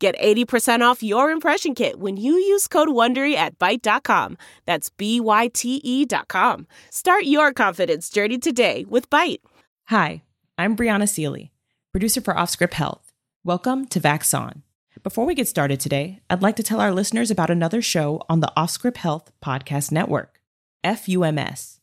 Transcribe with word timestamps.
Get 0.00 0.18
80% 0.18 0.80
off 0.80 1.02
your 1.02 1.30
impression 1.30 1.74
kit 1.74 2.00
when 2.00 2.16
you 2.16 2.32
use 2.32 2.66
code 2.66 2.88
WONDERY 2.88 3.34
at 3.34 3.58
Byte.com. 3.58 4.38
That's 4.64 4.88
B-Y-T-E 4.88 6.06
dot 6.06 6.26
com. 6.26 6.66
Start 6.88 7.24
your 7.24 7.52
confidence 7.52 8.08
journey 8.08 8.38
today 8.38 8.86
with 8.88 9.10
Byte. 9.10 9.40
Hi, 9.88 10.22
I'm 10.56 10.74
Brianna 10.74 11.06
Seely, 11.06 11.52
producer 11.92 12.22
for 12.22 12.32
Offscript 12.32 12.72
Health. 12.72 13.12
Welcome 13.44 13.86
to 13.88 14.00
Vax 14.00 14.32
On. 14.32 14.62
Before 15.02 15.26
we 15.26 15.34
get 15.34 15.48
started 15.48 15.80
today, 15.80 16.20
I'd 16.30 16.40
like 16.40 16.56
to 16.56 16.62
tell 16.62 16.80
our 16.80 16.92
listeners 16.92 17.30
about 17.30 17.50
another 17.50 17.82
show 17.82 18.22
on 18.26 18.40
the 18.40 18.52
Offscript 18.56 18.96
Health 18.96 19.30
Podcast 19.44 19.92
Network, 19.92 20.40
FUMS. 20.82 21.78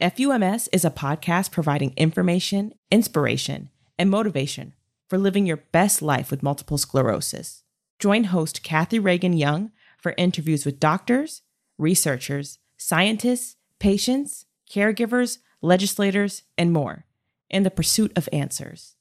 FUMS 0.00 0.68
is 0.72 0.84
a 0.84 0.90
podcast 0.90 1.52
providing 1.52 1.92
information, 1.96 2.74
inspiration, 2.90 3.70
and 3.96 4.10
motivation 4.10 4.72
for 5.12 5.18
living 5.18 5.44
your 5.44 5.58
best 5.58 6.00
life 6.00 6.30
with 6.30 6.42
multiple 6.42 6.78
sclerosis. 6.78 7.64
Join 7.98 8.24
host 8.24 8.62
Kathy 8.62 8.98
Reagan 8.98 9.34
Young 9.34 9.70
for 9.98 10.14
interviews 10.16 10.64
with 10.64 10.80
doctors, 10.80 11.42
researchers, 11.76 12.58
scientists, 12.78 13.56
patients, 13.78 14.46
caregivers, 14.70 15.40
legislators, 15.60 16.44
and 16.56 16.72
more 16.72 17.04
in 17.50 17.62
the 17.62 17.70
pursuit 17.70 18.10
of 18.16 18.26
answers. 18.32 18.96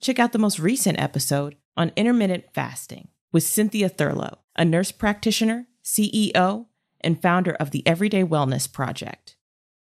Check 0.00 0.20
out 0.20 0.30
the 0.30 0.38
most 0.38 0.60
recent 0.60 1.00
episode 1.00 1.56
on 1.76 1.90
intermittent 1.96 2.44
fasting 2.54 3.08
with 3.32 3.42
Cynthia 3.42 3.88
Thurlow, 3.88 4.38
a 4.54 4.64
nurse 4.64 4.92
practitioner, 4.92 5.66
CEO, 5.82 6.66
and 7.00 7.20
founder 7.20 7.54
of 7.54 7.72
the 7.72 7.84
Everyday 7.84 8.22
Wellness 8.22 8.72
Project. 8.72 9.34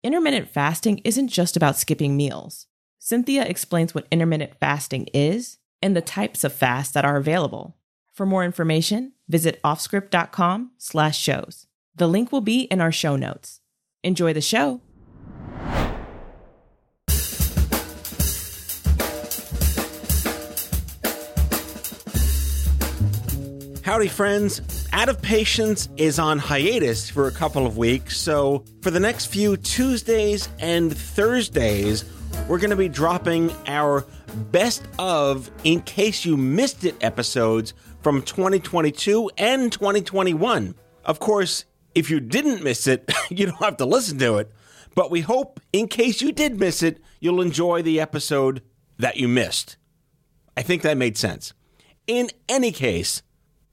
Intermittent 0.04 0.48
fasting 0.48 1.02
isn't 1.04 1.28
just 1.28 1.58
about 1.58 1.76
skipping 1.76 2.16
meals. 2.16 2.68
Cynthia 2.98 3.44
explains 3.44 3.94
what 3.94 4.08
intermittent 4.10 4.58
fasting 4.58 5.10
is 5.14 5.58
and 5.86 5.96
the 5.96 6.02
types 6.02 6.44
of 6.44 6.52
fasts 6.52 6.92
that 6.94 7.06
are 7.06 7.16
available. 7.16 7.78
For 8.12 8.26
more 8.26 8.44
information, 8.44 9.14
visit 9.28 9.62
offscript.com 9.64 10.72
slash 10.80 11.20
shows. 11.20 11.68
The 11.96 12.08
link 12.08 12.32
will 12.32 12.42
be 12.42 12.62
in 12.62 12.82
our 12.82 12.92
show 12.92 13.16
notes. 13.16 13.62
Enjoy 14.04 14.34
the 14.34 14.42
show. 14.42 14.82
Howdy, 23.84 24.08
friends. 24.08 24.88
Out 24.92 25.10
of 25.10 25.22
Patience 25.22 25.88
is 25.98 26.18
on 26.18 26.40
hiatus 26.40 27.12
for 27.12 27.28
a 27.28 27.32
couple 27.32 27.68
of 27.68 27.78
weeks, 27.78 28.18
so 28.18 28.66
for 28.82 28.90
the 28.90 29.00
next 29.00 29.28
few 29.28 29.56
Tuesdays 29.58 30.50
and 30.58 30.98
Thursdays, 30.98 32.06
we're 32.48 32.58
going 32.58 32.72
to 32.72 32.76
be 32.76 32.90
dropping 32.90 33.52
our 33.68 34.04
best 34.36 34.84
of 35.00 35.50
in 35.64 35.82
case 35.82 36.26
you 36.26 36.38
missed 36.38 36.84
it 36.84 36.96
episodes 37.02 37.74
from 38.02 38.22
2022 38.22 39.32
and 39.38 39.72
2021. 39.72 40.76
Of 41.04 41.20
course, 41.20 41.66
if 41.94 42.10
you 42.10 42.20
didn't 42.20 42.64
miss 42.64 42.88
it, 42.88 43.12
you 43.30 43.48
don't 43.48 43.64
have 43.64 43.78
to 43.78 43.86
listen 43.86 44.18
to 44.20 44.38
it, 44.38 44.52
but 44.94 45.10
we 45.10 45.22
hope 45.22 45.60
in 45.74 45.88
case 45.88 46.22
you 46.22 46.32
did 46.32 46.60
miss 46.60 46.84
it, 46.84 47.00
you'll 47.20 47.42
enjoy 47.42 47.82
the 47.82 48.00
episode 48.00 48.62
that 48.98 49.18
you 49.18 49.28
missed. 49.28 49.78
I 50.58 50.62
think 50.62 50.82
that 50.84 50.98
made 50.98 51.18
sense. 51.18 51.54
In 52.08 52.30
any 52.48 52.72
case, 52.72 53.24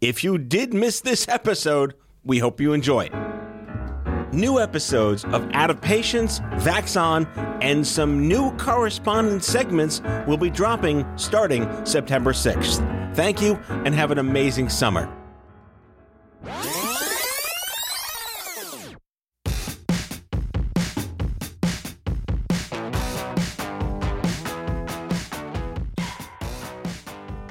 if 0.01 0.25
you 0.25 0.39
did 0.39 0.73
miss 0.73 1.01
this 1.01 1.29
episode, 1.29 1.95
we 2.25 2.39
hope 2.39 2.61
you 2.61 2.73
enjoy 2.73 3.03
it. 3.05 3.32
New 4.33 4.59
episodes 4.59 5.27
of 5.27 5.47
Out 5.53 5.69
of 5.69 5.79
Patience, 5.83 6.41
Vaxon, 6.57 7.29
and 7.63 7.87
some 7.87 8.27
new 8.27 8.51
correspondence 8.57 9.47
segments 9.47 10.01
will 10.27 10.39
be 10.39 10.49
dropping 10.49 11.07
starting 11.19 11.69
September 11.85 12.33
6th. 12.33 13.15
Thank 13.15 13.43
you 13.43 13.57
and 13.85 13.95
have 13.95 14.11
an 14.11 14.17
amazing 14.17 14.71
summer. 14.71 15.07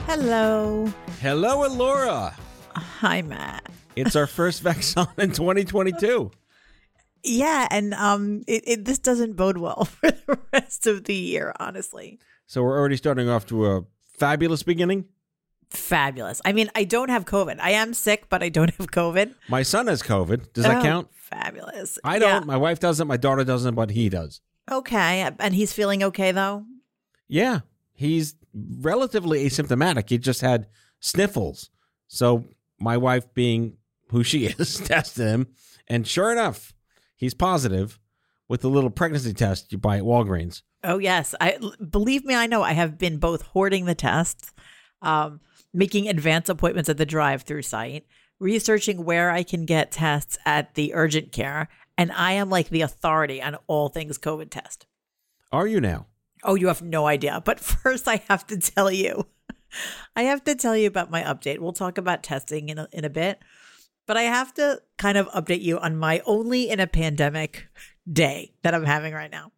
Hello. 0.08 0.92
Hello, 1.22 1.64
Alora. 1.64 2.34
Hi, 2.76 3.22
Matt. 3.22 3.70
It's 3.96 4.16
our 4.16 4.26
first 4.26 4.64
Vaxon 4.64 5.08
in 5.20 5.32
2022. 5.32 6.32
Yeah, 7.24 7.68
and 7.70 7.94
um, 7.94 8.44
it, 8.48 8.64
it 8.68 8.86
this 8.86 9.00
doesn't 9.00 9.34
bode 9.36 9.58
well 9.58 9.86
for 10.02 10.12
the 10.12 10.40
rest 10.54 10.88
of 10.88 11.06
the 11.06 11.14
year, 11.16 11.54
honestly. 11.60 12.20
So 12.48 12.64
we're 12.64 12.78
already 12.78 12.98
starting 12.98 13.30
off 13.30 13.46
to 13.48 13.66
a 13.68 13.82
fabulous 14.18 14.64
beginning. 14.64 15.06
Fabulous. 15.70 16.42
I 16.44 16.52
mean, 16.52 16.70
I 16.76 16.84
don't 16.84 17.10
have 17.10 17.24
COVID. 17.26 17.58
I 17.62 17.72
am 17.72 17.94
sick, 17.94 18.28
but 18.30 18.44
I 18.44 18.50
don't 18.50 18.72
have 18.76 18.88
COVID. 18.92 19.34
My 19.48 19.64
son 19.64 19.88
has 19.88 20.04
COVID. 20.04 20.52
Does 20.54 20.66
that 20.66 20.80
Oh, 20.80 20.82
count? 20.82 21.08
Fabulous. 21.14 21.98
I 22.04 22.20
don't. 22.20 22.42
Yeah. 22.42 22.46
My 22.46 22.58
wife 22.58 22.80
doesn't. 22.80 23.08
My 23.08 23.16
daughter 23.18 23.44
doesn't, 23.46 23.76
but 23.76 23.92
he 23.92 24.10
does. 24.10 24.42
Okay, 24.70 25.30
and 25.40 25.56
he's 25.56 25.74
feeling 25.74 26.04
okay 26.04 26.32
though. 26.32 26.66
Yeah, 27.28 27.62
he's 27.94 28.36
relatively 28.54 29.46
asymptomatic. 29.46 30.10
He 30.10 30.18
just 30.18 30.42
had 30.42 30.68
sniffles. 31.00 31.70
So 32.08 32.46
my 32.80 32.98
wife, 32.98 33.34
being 33.34 33.78
who 34.10 34.24
she 34.24 34.46
is, 34.60 34.78
tested 34.80 35.26
him, 35.28 35.48
and 35.88 36.06
sure 36.06 36.32
enough, 36.32 36.74
he's 37.22 37.34
positive 37.34 38.00
with 38.50 38.60
the 38.60 38.70
little 38.70 38.90
pregnancy 38.90 39.34
test 39.34 39.72
you 39.72 39.78
buy 39.78 39.98
at 39.98 40.04
Walgreens. 40.04 40.64
Oh 40.84 40.98
yes, 40.98 41.34
I 41.40 41.58
believe 41.90 42.26
me. 42.26 42.36
I 42.36 42.48
know. 42.48 42.64
I 42.64 42.74
have 42.74 42.98
been 42.98 43.18
both 43.18 43.44
hoarding 43.44 43.86
the 43.86 43.96
tests, 43.96 44.52
um, 45.02 45.40
making 45.74 46.10
advance 46.10 46.50
appointments 46.50 46.90
at 46.90 46.98
the 46.98 47.06
drive-through 47.06 47.62
site, 47.62 48.06
researching 48.40 49.06
where 49.06 49.30
I 49.32 49.44
can 49.44 49.66
get 49.66 49.92
tests 49.92 50.38
at 50.46 50.74
the 50.74 50.94
urgent 50.94 51.32
care, 51.32 51.70
and 51.98 52.12
I 52.12 52.34
am 52.34 52.50
like 52.50 52.70
the 52.70 52.82
authority 52.82 53.42
on 53.42 53.56
all 53.68 53.88
things 53.88 54.18
COVID 54.18 54.50
test. 54.50 54.88
Are 55.52 55.68
you 55.68 55.80
now? 55.80 56.08
Oh, 56.44 56.56
you 56.56 56.68
have 56.68 56.82
no 56.82 57.06
idea. 57.06 57.42
But 57.46 57.60
first, 57.62 58.08
I 58.08 58.24
have 58.28 58.48
to 58.48 58.58
tell 58.58 58.92
you, 58.92 59.28
I 60.16 60.24
have 60.24 60.44
to 60.46 60.56
tell 60.56 60.76
you 60.76 60.88
about 60.88 61.12
my 61.12 61.22
update. 61.22 61.60
We'll 61.60 61.74
talk 61.74 62.00
about 62.00 62.24
testing 62.24 62.70
in 62.70 62.80
a, 62.80 62.88
in 62.92 63.06
a 63.06 63.10
bit, 63.10 63.40
but 64.08 64.18
I 64.18 64.24
have 64.24 64.54
to 64.56 64.82
kind 64.98 65.18
of 65.18 65.28
update 65.30 65.62
you 65.62 65.80
on 65.80 65.98
my 65.98 66.22
only 66.26 66.70
in 66.70 66.80
a 66.80 66.88
pandemic 66.88 67.68
day 68.12 68.54
that 68.64 68.74
I'm 68.74 68.86
having 68.86 69.14
right 69.14 69.32
now. 69.32 69.52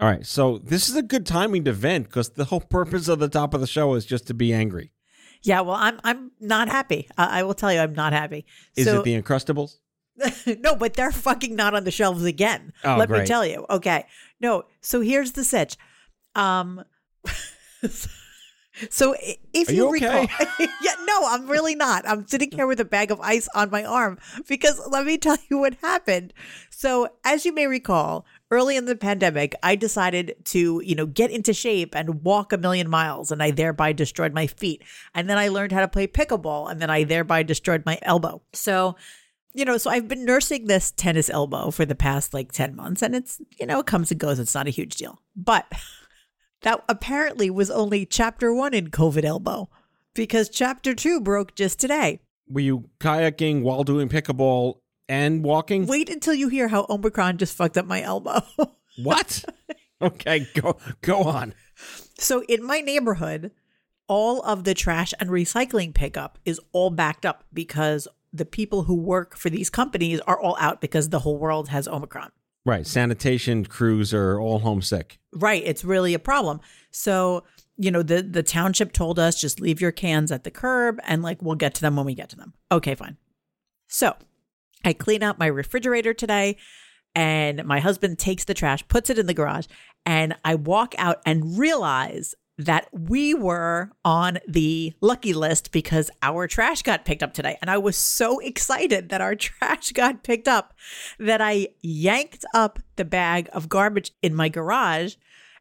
All 0.00 0.08
right. 0.08 0.26
So 0.26 0.58
this 0.58 0.88
is 0.88 0.96
a 0.96 1.02
good 1.02 1.26
timing 1.26 1.64
to 1.64 1.72
vent 1.72 2.06
because 2.06 2.30
the 2.30 2.46
whole 2.46 2.60
purpose 2.60 3.08
of 3.08 3.18
the 3.18 3.28
top 3.28 3.52
of 3.52 3.60
the 3.60 3.66
show 3.66 3.94
is 3.94 4.06
just 4.06 4.26
to 4.28 4.34
be 4.34 4.52
angry. 4.52 4.92
Yeah, 5.42 5.62
well, 5.62 5.76
I'm 5.76 6.00
I'm 6.04 6.32
not 6.38 6.68
happy. 6.68 7.08
I, 7.16 7.40
I 7.40 7.42
will 7.44 7.54
tell 7.54 7.72
you, 7.72 7.80
I'm 7.80 7.94
not 7.94 8.12
happy. 8.12 8.44
Is 8.76 8.86
so, 8.86 9.00
it 9.00 9.04
the 9.04 9.20
Uncrustables? 9.20 9.78
no, 10.60 10.74
but 10.76 10.94
they're 10.94 11.12
fucking 11.12 11.56
not 11.56 11.74
on 11.74 11.84
the 11.84 11.90
shelves 11.90 12.24
again. 12.24 12.72
Oh, 12.84 12.96
Let 12.96 13.08
me 13.08 13.24
tell 13.24 13.46
you. 13.46 13.64
Okay. 13.70 14.06
No, 14.38 14.64
so 14.82 15.00
here's 15.00 15.32
the 15.32 15.44
sitch. 15.44 15.76
Um 16.34 16.84
so 18.88 19.14
if 19.52 19.68
Are 19.68 19.72
you, 19.72 19.86
you 19.86 19.92
recall? 19.92 20.26
Yeah, 20.82 20.94
no, 21.04 21.26
I'm 21.26 21.48
really 21.48 21.74
not. 21.74 22.06
I'm 22.08 22.26
sitting 22.26 22.50
here 22.50 22.66
with 22.66 22.80
a 22.80 22.84
bag 22.84 23.10
of 23.10 23.20
ice 23.20 23.48
on 23.54 23.70
my 23.70 23.84
arm 23.84 24.18
because 24.48 24.80
let 24.88 25.04
me 25.04 25.18
tell 25.18 25.36
you 25.48 25.58
what 25.58 25.74
happened. 25.82 26.32
So, 26.70 27.08
as 27.24 27.44
you 27.44 27.52
may 27.52 27.66
recall, 27.66 28.24
early 28.50 28.76
in 28.76 28.86
the 28.86 28.96
pandemic, 28.96 29.54
I 29.62 29.76
decided 29.76 30.36
to, 30.46 30.80
you 30.84 30.94
know, 30.94 31.06
get 31.06 31.30
into 31.30 31.52
shape 31.52 31.94
and 31.94 32.22
walk 32.22 32.52
a 32.52 32.58
million 32.58 32.88
miles 32.88 33.30
and 33.30 33.42
I 33.42 33.50
thereby 33.50 33.92
destroyed 33.92 34.32
my 34.32 34.46
feet. 34.46 34.82
And 35.14 35.28
then 35.28 35.38
I 35.38 35.48
learned 35.48 35.72
how 35.72 35.80
to 35.80 35.88
play 35.88 36.06
pickleball 36.06 36.70
and 36.70 36.80
then 36.80 36.90
I 36.90 37.04
thereby 37.04 37.42
destroyed 37.42 37.84
my 37.84 37.98
elbow. 38.02 38.42
So, 38.52 38.96
you 39.52 39.64
know, 39.64 39.78
so 39.78 39.90
I've 39.90 40.08
been 40.08 40.24
nursing 40.24 40.66
this 40.66 40.92
tennis 40.92 41.28
elbow 41.28 41.70
for 41.70 41.84
the 41.84 41.94
past 41.94 42.32
like 42.32 42.52
10 42.52 42.74
months 42.76 43.02
and 43.02 43.14
it's, 43.14 43.40
you 43.58 43.66
know, 43.66 43.80
it 43.80 43.86
comes 43.86 44.10
and 44.10 44.20
goes. 44.20 44.38
It's 44.38 44.54
not 44.54 44.68
a 44.68 44.70
huge 44.70 44.94
deal. 44.94 45.20
But 45.36 45.66
that 46.62 46.82
apparently 46.88 47.50
was 47.50 47.70
only 47.70 48.06
chapter 48.06 48.52
one 48.52 48.74
in 48.74 48.90
COVID 48.90 49.24
elbow 49.24 49.68
because 50.14 50.48
chapter 50.48 50.94
two 50.94 51.20
broke 51.20 51.54
just 51.54 51.78
today. 51.80 52.20
Were 52.48 52.60
you 52.60 52.90
kayaking 52.98 53.62
while 53.62 53.84
doing 53.84 54.08
pickleball 54.08 54.80
and 55.08 55.44
walking? 55.44 55.86
Wait 55.86 56.10
until 56.10 56.34
you 56.34 56.48
hear 56.48 56.68
how 56.68 56.86
Omicron 56.88 57.38
just 57.38 57.56
fucked 57.56 57.78
up 57.78 57.86
my 57.86 58.02
elbow. 58.02 58.42
What? 59.02 59.44
okay, 60.02 60.46
go 60.54 60.76
go 61.00 61.22
on. 61.22 61.54
so 62.18 62.42
in 62.48 62.62
my 62.62 62.80
neighborhood, 62.80 63.52
all 64.08 64.42
of 64.42 64.64
the 64.64 64.74
trash 64.74 65.14
and 65.20 65.30
recycling 65.30 65.94
pickup 65.94 66.38
is 66.44 66.60
all 66.72 66.90
backed 66.90 67.24
up 67.24 67.44
because 67.52 68.08
the 68.32 68.44
people 68.44 68.82
who 68.82 68.94
work 68.96 69.36
for 69.36 69.48
these 69.48 69.70
companies 69.70 70.20
are 70.20 70.38
all 70.38 70.56
out 70.60 70.80
because 70.80 71.08
the 71.08 71.20
whole 71.20 71.38
world 71.38 71.68
has 71.68 71.88
Omicron. 71.88 72.30
Right. 72.66 72.86
Sanitation 72.86 73.64
crews 73.64 74.12
are 74.12 74.38
all 74.38 74.58
homesick. 74.58 75.18
Right. 75.32 75.62
It's 75.64 75.84
really 75.84 76.14
a 76.14 76.18
problem. 76.18 76.60
So, 76.90 77.44
you 77.76 77.90
know, 77.90 78.02
the 78.02 78.22
the 78.22 78.42
township 78.42 78.92
told 78.92 79.18
us 79.18 79.40
just 79.40 79.60
leave 79.60 79.80
your 79.80 79.92
cans 79.92 80.30
at 80.30 80.44
the 80.44 80.50
curb 80.50 81.00
and 81.04 81.22
like 81.22 81.40
we'll 81.40 81.54
get 81.54 81.74
to 81.74 81.80
them 81.80 81.96
when 81.96 82.06
we 82.06 82.14
get 82.14 82.28
to 82.30 82.36
them. 82.36 82.52
Okay, 82.70 82.94
fine. 82.94 83.16
So 83.88 84.14
I 84.84 84.92
clean 84.92 85.22
out 85.22 85.38
my 85.38 85.46
refrigerator 85.46 86.12
today 86.12 86.56
and 87.14 87.64
my 87.64 87.80
husband 87.80 88.18
takes 88.18 88.44
the 88.44 88.54
trash, 88.54 88.86
puts 88.88 89.10
it 89.10 89.18
in 89.18 89.26
the 89.26 89.34
garage, 89.34 89.66
and 90.06 90.36
I 90.44 90.54
walk 90.54 90.94
out 90.98 91.20
and 91.26 91.58
realize 91.58 92.34
that 92.60 92.88
we 92.92 93.32
were 93.32 93.90
on 94.04 94.38
the 94.46 94.92
lucky 95.00 95.32
list 95.32 95.72
because 95.72 96.10
our 96.22 96.46
trash 96.46 96.82
got 96.82 97.06
picked 97.06 97.22
up 97.22 97.32
today. 97.32 97.56
And 97.62 97.70
I 97.70 97.78
was 97.78 97.96
so 97.96 98.38
excited 98.38 99.08
that 99.08 99.20
our 99.20 99.34
trash 99.36 99.92
got 99.92 100.22
picked 100.22 100.46
up 100.46 100.74
that 101.18 101.40
I 101.40 101.68
yanked 101.80 102.44
up 102.54 102.78
the 102.96 103.04
bag 103.04 103.48
of 103.52 103.68
garbage 103.68 104.12
in 104.22 104.34
my 104.34 104.48
garage 104.48 105.14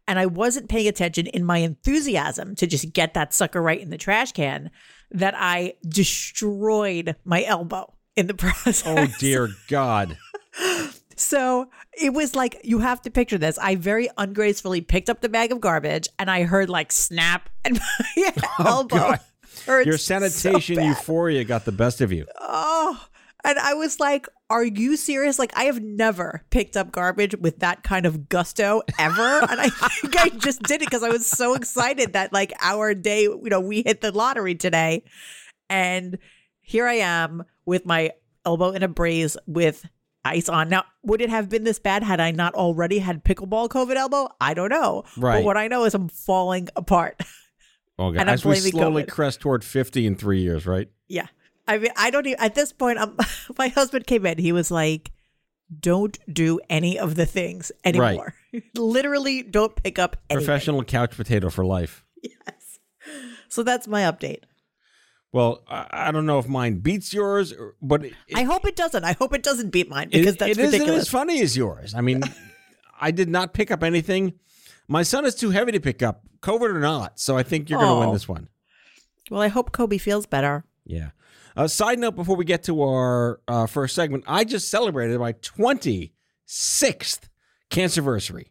and 0.07 0.19
I 0.19 0.25
wasn't 0.25 0.69
paying 0.69 0.88
attention 0.88 1.28
in 1.28 1.46
my 1.46 1.60
enthusiasm 1.60 2.56
to 2.56 2.68
just 2.68 2.92
get 2.94 3.13
that 3.13 3.34
sucker 3.34 3.62
right 3.62 3.80
in 3.80 3.92
the 3.92 3.98
trash 3.98 4.31
can 4.34 4.72
that 5.12 5.36
I 5.38 5.75
destroyed 5.88 7.16
my 7.24 7.44
elbow 7.44 7.94
in 8.16 8.28
the 8.28 8.34
process. 8.36 8.84
Oh, 8.86 9.07
dear 9.19 9.50
God. 9.69 10.18
So 11.19 11.69
it 12.01 12.13
was 12.13 12.33
like 12.33 12.62
you 12.63 12.80
have 12.80 13.01
to 13.01 13.12
picture 13.12 13.38
this. 13.38 13.57
I 13.57 13.75
very 13.75 14.07
ungracefully 14.18 14.80
picked 14.80 15.10
up 15.10 15.19
the 15.19 15.27
bag 15.27 15.51
of 15.51 15.60
garbage 15.60 16.07
and 16.18 16.31
I 16.31 16.44
heard 16.44 16.69
like 16.69 16.94
snap 16.94 17.50
and 17.66 17.77
my 18.16 18.33
oh, 18.60 18.66
elbow. 18.66 18.95
God. 18.95 19.19
hurts 19.66 19.86
Your 19.86 19.98
sanitation 19.98 20.77
bad. 20.77 20.86
euphoria 20.86 21.44
got 21.44 21.66
the 21.66 21.74
best 21.74 22.00
of 22.00 22.13
you. 22.13 22.25
Oh, 22.39 23.06
and 23.44 23.60
I 23.60 23.74
was 23.74 24.00
like, 24.00 24.27
"Are 24.50 24.63
you 24.63 24.95
serious? 24.95 25.38
Like, 25.38 25.51
I 25.57 25.66
have 25.66 25.81
never 25.81 26.44
picked 26.51 26.77
up 26.77 26.92
garbage 26.92 27.36
with 27.36 27.60
that 27.60 27.83
kind 27.83 28.06
of 28.06 28.30
gusto 28.30 28.81
ever." 28.98 29.42
and 29.44 29.60
I 29.60 29.69
think 30.01 30.18
I 30.18 30.30
just 30.30 30.63
did 30.63 30.81
it 30.81 30.88
because 30.88 31.04
I 31.04 31.10
was 31.10 31.27
so 31.27 31.54
excited 31.54 32.13
that 32.13 32.31
like 32.31 32.54
our 32.62 32.94
day, 32.94 33.24
you 33.24 33.50
know, 33.50 33.60
we 33.60 33.83
hit 33.86 34.00
the 34.00 34.13
lottery 34.13 34.56
today, 34.56 35.04
and 35.69 36.18
here 36.62 36.88
I 36.88 36.95
am 36.95 37.44
with 37.65 37.86
my 37.86 38.12
elbow 38.45 38.72
in 38.72 38.83
a 38.83 38.88
brace 38.88 39.36
with 39.45 39.86
ice 40.29 40.47
on. 40.49 40.69
Now, 40.69 40.83
would 41.03 41.21
it 41.21 41.29
have 41.29 41.49
been 41.49 41.63
this 41.63 41.79
bad 41.79 42.03
had 42.03 42.19
I 42.19 42.31
not 42.31 42.53
already 42.53 42.99
had 42.99 43.23
pickleball 43.23 43.69
COVID 43.69 43.95
elbow? 43.95 44.29
I 44.39 44.53
don't 44.53 44.69
know. 44.69 45.03
Right. 45.17 45.39
But 45.39 45.45
what 45.45 45.57
I 45.57 45.67
know 45.67 45.85
is 45.85 45.93
I'm 45.93 46.09
falling 46.09 46.69
apart. 46.75 47.21
Oh, 48.01 48.11
God. 48.13 48.21
And 48.21 48.29
I'm 48.29 48.35
As 48.35 48.45
we 48.45 48.55
slowly 48.55 49.03
COVID. 49.03 49.09
crest 49.09 49.41
toward 49.41 49.61
50 49.61 50.05
in 50.05 50.15
three 50.15 50.39
years, 50.39 50.65
right? 50.65 50.87
Yeah. 51.09 51.27
I 51.67 51.79
mean, 51.79 51.91
I 51.97 52.11
don't 52.11 52.25
even, 52.25 52.39
at 52.39 52.55
this 52.55 52.71
point, 52.71 52.97
I'm, 52.97 53.17
my 53.57 53.67
husband 53.67 54.07
came 54.07 54.25
in. 54.25 54.37
He 54.37 54.53
was 54.53 54.71
like, 54.71 55.11
don't 55.81 56.17
do 56.33 56.61
any 56.69 56.97
of 56.97 57.15
the 57.15 57.25
things 57.25 57.73
anymore. 57.83 58.35
Literally, 58.77 59.43
don't 59.43 59.75
pick 59.75 59.99
up 59.99 60.15
anything. 60.29 60.45
Professional 60.45 60.81
couch 60.85 61.17
potato 61.17 61.49
for 61.49 61.65
life. 61.65 62.05
Yes. 62.23 62.79
So 63.49 63.63
that's 63.63 63.85
my 63.85 64.03
update. 64.03 64.43
Well, 65.31 65.63
I, 65.67 65.87
I 65.91 66.11
don't 66.11 66.25
know 66.25 66.39
if 66.39 66.47
mine 66.47 66.79
beats 66.79 67.13
yours, 67.13 67.53
or- 67.53 67.75
but 67.81 68.05
it, 68.05 68.13
I 68.35 68.43
hope 68.43 68.65
it 68.65 68.75
doesn't. 68.75 69.03
I 69.03 69.13
hope 69.13 69.33
it 69.33 69.43
doesn't 69.43 69.69
beat 69.69 69.87
mine 69.89 70.09
it- 70.11 70.19
because 70.19 70.37
that's 70.37 70.51
it 70.51 70.57
isn't 70.59 70.71
ridiculous. 70.71 71.01
as 71.03 71.09
funny 71.09 71.41
as 71.41 71.55
yours. 71.55 71.93
I 71.95 72.01
mean, 72.01 72.21
I 73.01 73.11
did 73.11 73.29
not 73.29 73.53
pick 73.53 73.69
up 73.71 73.83
anything. 73.83 74.33
My 74.87 75.03
son 75.03 75.25
is 75.25 75.35
too 75.35 75.51
heavy 75.51 75.71
to 75.73 75.79
pick 75.79 76.01
up, 76.01 76.23
COVID 76.41 76.73
or 76.73 76.79
not. 76.79 77.19
So 77.19 77.37
I 77.37 77.43
think 77.43 77.69
you're 77.69 77.79
going 77.79 78.01
to 78.01 78.05
win 78.07 78.13
this 78.13 78.27
one. 78.27 78.49
Well, 79.29 79.41
I 79.41 79.47
hope 79.49 79.71
Kobe 79.71 79.99
feels 79.99 80.25
better. 80.25 80.65
Yeah. 80.83 81.11
Uh, 81.55 81.67
side 81.67 81.99
note 81.99 82.15
before 82.15 82.35
we 82.35 82.43
get 82.45 82.63
to 82.63 82.81
our 82.81 83.39
uh, 83.47 83.67
first 83.67 83.93
segment, 83.93 84.23
I 84.27 84.43
just 84.45 84.69
celebrated 84.71 85.19
my 85.19 85.33
26th 85.33 86.09
cancerversary. 87.69 88.45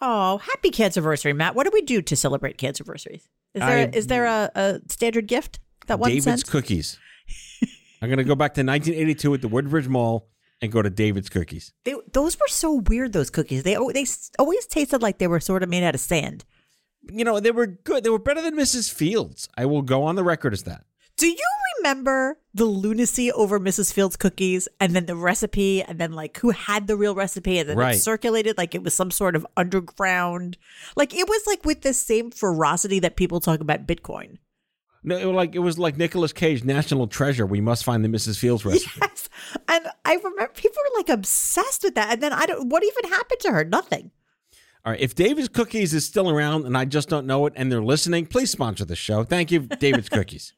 Oh, 0.00 0.38
happy 0.38 0.70
cancerversary, 0.70 1.34
Matt. 1.34 1.54
What 1.54 1.64
do 1.64 1.70
we 1.72 1.82
do 1.82 2.02
to 2.02 2.16
celebrate 2.16 2.58
cancerversaries? 2.58 3.22
Is 3.54 3.60
there 3.60 3.68
I- 3.86 3.90
is 3.96 4.06
there 4.08 4.24
a, 4.26 4.50
a 4.54 4.80
standard 4.88 5.26
gift 5.26 5.60
that 5.86 5.98
one 5.98 6.10
David's 6.10 6.24
sent? 6.24 6.46
Cookies. 6.46 6.98
I'm 8.00 8.08
going 8.08 8.18
to 8.18 8.24
go 8.24 8.34
back 8.34 8.54
to 8.54 8.60
1982 8.62 9.34
at 9.34 9.42
the 9.42 9.48
Woodbridge 9.48 9.88
Mall 9.88 10.28
and 10.60 10.72
go 10.72 10.82
to 10.82 10.90
David's 10.90 11.28
Cookies. 11.28 11.72
They, 11.84 11.94
those 12.12 12.36
were 12.38 12.48
so 12.48 12.74
weird. 12.74 13.12
Those 13.12 13.30
cookies. 13.30 13.62
They 13.62 13.74
they 13.74 14.06
always 14.38 14.66
tasted 14.66 15.02
like 15.02 15.18
they 15.18 15.28
were 15.28 15.40
sort 15.40 15.62
of 15.62 15.68
made 15.68 15.84
out 15.84 15.94
of 15.94 16.00
sand. 16.00 16.44
You 17.10 17.24
know, 17.24 17.40
they 17.40 17.50
were 17.50 17.66
good. 17.66 18.04
They 18.04 18.10
were 18.10 18.18
better 18.18 18.42
than 18.42 18.56
Mrs. 18.56 18.92
Fields. 18.92 19.48
I 19.56 19.66
will 19.66 19.82
go 19.82 20.04
on 20.04 20.14
the 20.16 20.24
record 20.24 20.52
as 20.52 20.62
that. 20.64 20.84
Do 21.16 21.26
you 21.28 21.36
remember 21.78 22.38
the 22.54 22.64
lunacy 22.64 23.30
over 23.32 23.60
Mrs. 23.60 23.92
Fields 23.92 24.16
cookies 24.16 24.68
and 24.80 24.94
then 24.96 25.06
the 25.06 25.14
recipe 25.16 25.82
and 25.82 25.98
then 25.98 26.12
like 26.12 26.38
who 26.38 26.50
had 26.50 26.86
the 26.86 26.96
real 26.96 27.14
recipe 27.14 27.58
and 27.58 27.68
then 27.68 27.76
Right. 27.76 27.96
it 27.96 27.98
circulated 27.98 28.56
like 28.56 28.74
it 28.74 28.82
was 28.82 28.94
some 28.94 29.10
sort 29.10 29.36
of 29.36 29.46
underground 29.56 30.56
like 30.96 31.14
it 31.14 31.28
was 31.28 31.42
like 31.46 31.64
with 31.64 31.82
the 31.82 31.92
same 31.92 32.30
ferocity 32.30 32.98
that 33.00 33.16
people 33.16 33.40
talk 33.40 33.60
about 33.60 33.86
Bitcoin. 33.86 34.38
No, 35.04 35.16
it 35.16 35.26
was 35.26 35.34
like 35.34 35.54
it 35.54 35.58
was 35.58 35.78
like 35.78 35.96
Nicolas 35.96 36.32
Cage, 36.32 36.62
National 36.64 37.06
Treasure. 37.06 37.44
We 37.44 37.60
must 37.60 37.84
find 37.84 38.04
the 38.04 38.08
Mrs. 38.08 38.38
Fields 38.38 38.64
recipe. 38.64 38.90
Yes. 39.00 39.28
And 39.68 39.86
I 40.04 40.14
remember 40.14 40.52
people 40.54 40.76
were 40.78 40.98
like 40.98 41.08
obsessed 41.08 41.82
with 41.82 41.94
that. 41.96 42.12
And 42.12 42.22
then 42.22 42.32
I 42.32 42.46
don't 42.46 42.68
what 42.68 42.84
even 42.84 43.10
happened 43.10 43.40
to 43.40 43.50
her? 43.52 43.64
Nothing. 43.64 44.10
All 44.84 44.92
right, 44.92 45.00
if 45.00 45.14
David's 45.14 45.48
Cookies 45.48 45.94
is 45.94 46.04
still 46.04 46.28
around 46.30 46.66
and 46.66 46.76
I 46.76 46.84
just 46.84 47.08
don't 47.08 47.26
know 47.26 47.46
it, 47.46 47.52
and 47.56 47.70
they're 47.70 47.82
listening, 47.82 48.26
please 48.26 48.50
sponsor 48.50 48.84
the 48.84 48.96
show. 48.96 49.22
Thank 49.24 49.50
you, 49.50 49.60
David's 49.60 50.08
Cookies. 50.10 50.52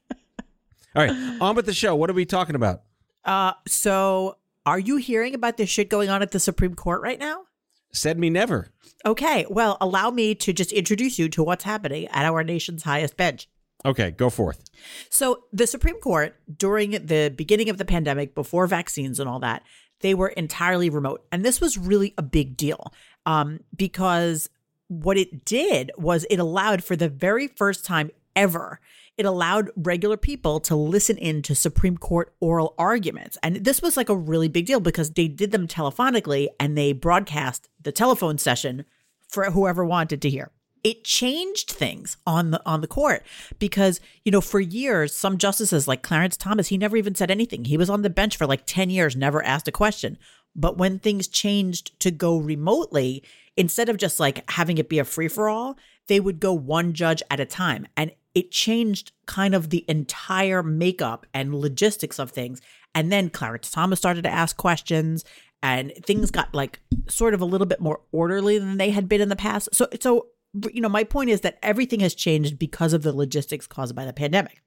All 0.95 1.05
right, 1.05 1.11
on 1.41 1.55
with 1.55 1.65
the 1.65 1.73
show. 1.73 1.95
What 1.95 2.09
are 2.09 2.13
we 2.13 2.25
talking 2.25 2.55
about? 2.55 2.83
Uh 3.23 3.53
so 3.67 4.37
are 4.65 4.79
you 4.79 4.97
hearing 4.97 5.33
about 5.33 5.57
this 5.57 5.69
shit 5.69 5.89
going 5.89 6.09
on 6.09 6.21
at 6.21 6.31
the 6.31 6.39
Supreme 6.39 6.75
Court 6.75 7.01
right 7.01 7.19
now? 7.19 7.43
Said 7.91 8.19
me 8.19 8.29
never. 8.29 8.69
Okay, 9.05 9.45
well, 9.49 9.77
allow 9.79 10.09
me 10.09 10.35
to 10.35 10.53
just 10.53 10.71
introduce 10.71 11.17
you 11.17 11.29
to 11.29 11.43
what's 11.43 11.63
happening 11.63 12.07
at 12.07 12.25
our 12.25 12.43
nation's 12.43 12.83
highest 12.83 13.15
bench. 13.17 13.47
Okay, 13.85 14.11
go 14.11 14.31
forth. 14.31 14.63
So, 15.09 15.43
the 15.53 15.67
Supreme 15.67 15.99
Court, 15.99 16.35
during 16.57 16.91
the 16.91 17.31
beginning 17.35 17.69
of 17.69 17.77
the 17.77 17.85
pandemic, 17.85 18.33
before 18.33 18.65
vaccines 18.65 19.19
and 19.19 19.29
all 19.29 19.39
that, 19.39 19.63
they 20.01 20.13
were 20.13 20.29
entirely 20.29 20.89
remote. 20.89 21.25
And 21.31 21.45
this 21.45 21.61
was 21.61 21.77
really 21.77 22.13
a 22.17 22.23
big 22.23 22.57
deal 22.57 22.91
um, 23.25 23.59
because 23.75 24.49
what 24.87 25.17
it 25.17 25.45
did 25.45 25.91
was 25.97 26.25
it 26.29 26.39
allowed, 26.39 26.83
for 26.83 26.95
the 26.95 27.09
very 27.09 27.47
first 27.47 27.85
time 27.85 28.09
ever, 28.35 28.79
it 29.17 29.25
allowed 29.25 29.71
regular 29.77 30.17
people 30.17 30.59
to 30.61 30.75
listen 30.75 31.17
in 31.17 31.41
to 31.43 31.55
Supreme 31.55 31.97
Court 31.97 32.33
oral 32.39 32.75
arguments. 32.77 33.37
And 33.41 33.57
this 33.57 33.81
was 33.81 33.95
like 33.95 34.09
a 34.09 34.15
really 34.15 34.49
big 34.49 34.65
deal 34.65 34.79
because 34.79 35.11
they 35.11 35.27
did 35.27 35.51
them 35.51 35.67
telephonically 35.67 36.47
and 36.59 36.77
they 36.77 36.91
broadcast 36.91 37.69
the 37.81 37.91
telephone 37.91 38.37
session 38.37 38.85
for 39.29 39.45
whoever 39.45 39.85
wanted 39.85 40.21
to 40.21 40.29
hear 40.29 40.51
it 40.85 41.03
changed 41.03 41.71
things 41.71 42.15
on 42.27 42.51
the 42.51 42.61
on 42.63 42.79
the 42.79 42.87
court 42.87 43.25
because 43.57 43.99
you 44.23 44.31
know 44.31 44.39
for 44.39 44.59
years 44.59 45.13
some 45.13 45.37
justices 45.37 45.87
like 45.87 46.03
Clarence 46.03 46.37
Thomas 46.37 46.67
he 46.67 46.77
never 46.77 46.95
even 46.95 47.15
said 47.15 47.31
anything. 47.31 47.65
He 47.65 47.75
was 47.75 47.89
on 47.89 48.03
the 48.03 48.09
bench 48.09 48.37
for 48.37 48.45
like 48.45 48.65
10 48.67 48.91
years 48.91 49.15
never 49.15 49.43
asked 49.43 49.67
a 49.67 49.71
question. 49.71 50.17
But 50.55 50.77
when 50.77 50.99
things 50.99 51.27
changed 51.27 51.99
to 51.99 52.11
go 52.11 52.37
remotely 52.37 53.23
instead 53.57 53.89
of 53.89 53.97
just 53.97 54.19
like 54.19 54.49
having 54.51 54.77
it 54.77 54.87
be 54.87 54.99
a 54.99 55.03
free 55.03 55.27
for 55.27 55.49
all 55.49 55.75
they 56.07 56.19
would 56.19 56.39
go 56.39 56.53
one 56.53 56.93
judge 56.93 57.23
at 57.31 57.39
a 57.39 57.45
time. 57.45 57.87
And 57.97 58.11
it 58.35 58.51
changed 58.51 59.11
kind 59.25 59.55
of 59.55 59.71
the 59.71 59.85
entire 59.87 60.61
makeup 60.61 61.25
and 61.33 61.55
logistics 61.55 62.19
of 62.19 62.31
things. 62.31 62.61
And 62.93 63.11
then 63.11 63.31
Clarence 63.31 63.71
Thomas 63.71 63.97
started 63.97 64.23
to 64.23 64.29
ask 64.29 64.55
questions 64.55 65.25
and 65.63 65.93
things 66.03 66.29
got 66.29 66.53
like 66.53 66.79
sort 67.07 67.33
of 67.33 67.41
a 67.41 67.45
little 67.45 67.65
bit 67.65 67.79
more 67.79 68.01
orderly 68.11 68.59
than 68.59 68.77
they 68.77 68.91
had 68.91 69.09
been 69.09 69.21
in 69.21 69.29
the 69.29 69.35
past. 69.35 69.69
So 69.73 69.87
so 69.99 70.27
you 70.73 70.81
know, 70.81 70.89
my 70.89 71.03
point 71.03 71.29
is 71.29 71.41
that 71.41 71.57
everything 71.61 71.99
has 72.01 72.15
changed 72.15 72.57
because 72.57 72.93
of 72.93 73.03
the 73.03 73.13
logistics 73.13 73.67
caused 73.67 73.95
by 73.95 74.05
the 74.05 74.13
pandemic. 74.13 74.61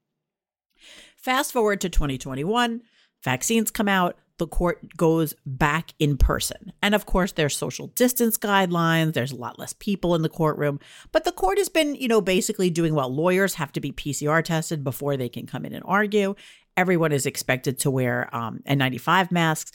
Fast 1.16 1.52
forward 1.52 1.80
to 1.80 1.88
2021, 1.88 2.83
vaccines 3.23 3.71
come 3.71 3.88
out, 3.88 4.16
the 4.38 4.47
court 4.47 4.97
goes 4.97 5.35
back 5.45 5.92
in 5.99 6.16
person. 6.16 6.73
And 6.80 6.95
of 6.95 7.07
course, 7.07 7.33
there's 7.33 7.57
social 7.57 7.88
distance 7.88 8.38
guidelines, 8.38 9.12
there's 9.12 9.33
a 9.33 9.37
lot 9.37 9.59
less 9.59 9.73
people 9.75 10.14
in 10.14 10.23
the 10.23 10.28
courtroom, 10.28 10.78
but 11.11 11.25
the 11.25 11.33
court 11.33 11.59
has 11.59 11.68
been, 11.68 11.97
you 11.97 12.09
know, 12.09 12.21
basically 12.21 12.71
doing 12.71 12.95
well. 12.95 13.12
Lawyers 13.12 13.54
have 13.54 13.73
to 13.73 13.80
be 13.80 13.92
PCR 13.92 14.42
tested 14.42 14.85
before 14.85 15.16
they 15.16 15.28
can 15.28 15.47
come 15.47 15.64
in 15.64 15.75
and 15.75 15.85
argue. 15.87 16.35
Everyone 16.76 17.11
is 17.11 17.26
expected 17.26 17.78
to 17.80 17.90
wear 17.90 18.35
um, 18.35 18.61
N95 18.68 19.33
masks, 19.33 19.73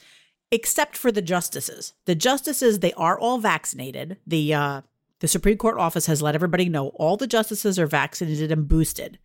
except 0.49 0.95
for 0.95 1.11
the 1.11 1.21
justices. 1.21 1.93
The 2.05 2.15
justices, 2.15 2.79
they 2.79 2.93
are 2.93 3.19
all 3.19 3.39
vaccinated. 3.39 4.17
The 4.25 4.53
uh, 4.53 4.81
the 5.23 5.29
Supreme 5.29 5.55
Court 5.55 5.77
office 5.77 6.07
has 6.07 6.21
let 6.21 6.35
everybody 6.35 6.67
know 6.67 6.89
all 6.95 7.15
the 7.15 7.27
justices 7.27 7.79
are 7.79 7.87
vaccinated 7.87 8.51
and 8.51 8.67
boosted, 8.67 9.19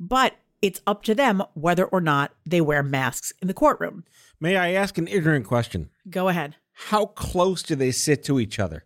but 0.00 0.34
it's 0.60 0.80
up 0.84 1.04
to 1.04 1.14
them 1.14 1.44
whether 1.54 1.84
or 1.84 2.00
not 2.00 2.32
they 2.44 2.60
wear 2.60 2.82
masks 2.82 3.32
in 3.40 3.46
the 3.46 3.54
courtroom. 3.54 4.02
May 4.40 4.56
I 4.56 4.72
ask 4.72 4.98
an 4.98 5.06
ignorant 5.06 5.46
question? 5.46 5.90
Go 6.10 6.26
ahead. 6.26 6.56
How 6.72 7.06
close 7.06 7.62
do 7.62 7.76
they 7.76 7.92
sit 7.92 8.24
to 8.24 8.40
each 8.40 8.58
other? 8.58 8.82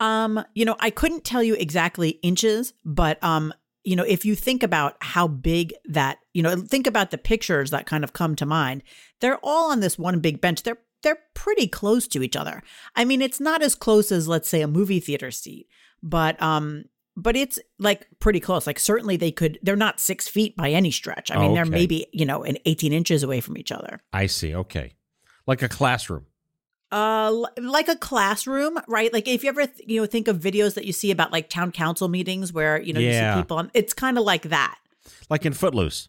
Um, 0.00 0.42
you 0.54 0.64
know, 0.64 0.76
I 0.80 0.88
couldn't 0.88 1.24
tell 1.24 1.42
you 1.42 1.56
exactly 1.56 2.08
inches, 2.22 2.72
but 2.86 3.22
um 3.22 3.52
you 3.84 3.96
know, 3.96 4.04
if 4.04 4.24
you 4.24 4.34
think 4.34 4.62
about 4.62 4.96
how 5.00 5.26
big 5.26 5.74
that, 5.86 6.20
you 6.32 6.42
know, 6.42 6.56
think 6.56 6.86
about 6.86 7.10
the 7.10 7.18
pictures 7.18 7.70
that 7.72 7.84
kind 7.84 8.04
of 8.04 8.12
come 8.12 8.36
to 8.36 8.46
mind, 8.46 8.82
they're 9.20 9.40
all 9.42 9.72
on 9.72 9.80
this 9.80 9.98
one 9.98 10.20
big 10.20 10.40
bench. 10.40 10.62
They're 10.62 10.78
they're 11.02 11.18
pretty 11.34 11.66
close 11.66 12.06
to 12.08 12.22
each 12.22 12.36
other. 12.36 12.62
I 12.96 13.04
mean, 13.04 13.22
it's 13.22 13.40
not 13.40 13.62
as 13.62 13.74
close 13.74 14.10
as 14.12 14.28
let's 14.28 14.48
say 14.48 14.62
a 14.62 14.68
movie 14.68 15.00
theater 15.00 15.30
seat, 15.30 15.66
but 16.02 16.40
um 16.42 16.84
but 17.16 17.36
it's 17.36 17.58
like 17.78 18.06
pretty 18.20 18.40
close. 18.40 18.66
Like 18.66 18.78
certainly 18.78 19.16
they 19.16 19.30
could 19.32 19.58
they're 19.62 19.76
not 19.76 20.00
6 20.00 20.28
feet 20.28 20.56
by 20.56 20.70
any 20.70 20.90
stretch. 20.90 21.30
I 21.30 21.36
mean, 21.38 21.50
Oh, 21.50 21.54
they're 21.54 21.64
maybe, 21.66 22.06
you 22.12 22.24
know, 22.24 22.42
an 22.42 22.56
18 22.64 22.92
inches 22.92 23.22
away 23.22 23.40
from 23.40 23.58
each 23.58 23.70
other. 23.70 24.00
I 24.12 24.26
see. 24.26 24.54
Okay. 24.54 24.94
Like 25.46 25.60
a 25.62 25.68
classroom. 25.68 26.26
Uh, 26.90 27.44
like 27.58 27.88
a 27.88 27.96
classroom, 27.96 28.78
right? 28.86 29.12
Like 29.14 29.26
if 29.26 29.42
you 29.42 29.48
ever, 29.48 29.66
th- 29.66 29.88
you 29.88 30.00
know, 30.00 30.06
think 30.06 30.28
of 30.28 30.38
videos 30.38 30.74
that 30.74 30.84
you 30.84 30.92
see 30.92 31.10
about 31.10 31.32
like 31.32 31.48
town 31.48 31.72
council 31.72 32.06
meetings 32.06 32.52
where, 32.52 32.80
you 32.80 32.92
know, 32.92 33.00
you 33.00 33.12
see 33.12 33.40
people 33.40 33.56
on, 33.56 33.70
it's 33.74 33.94
kind 33.94 34.18
of 34.18 34.24
like 34.24 34.42
that. 34.50 34.76
Like 35.30 35.46
in 35.46 35.52
Footloose. 35.54 36.08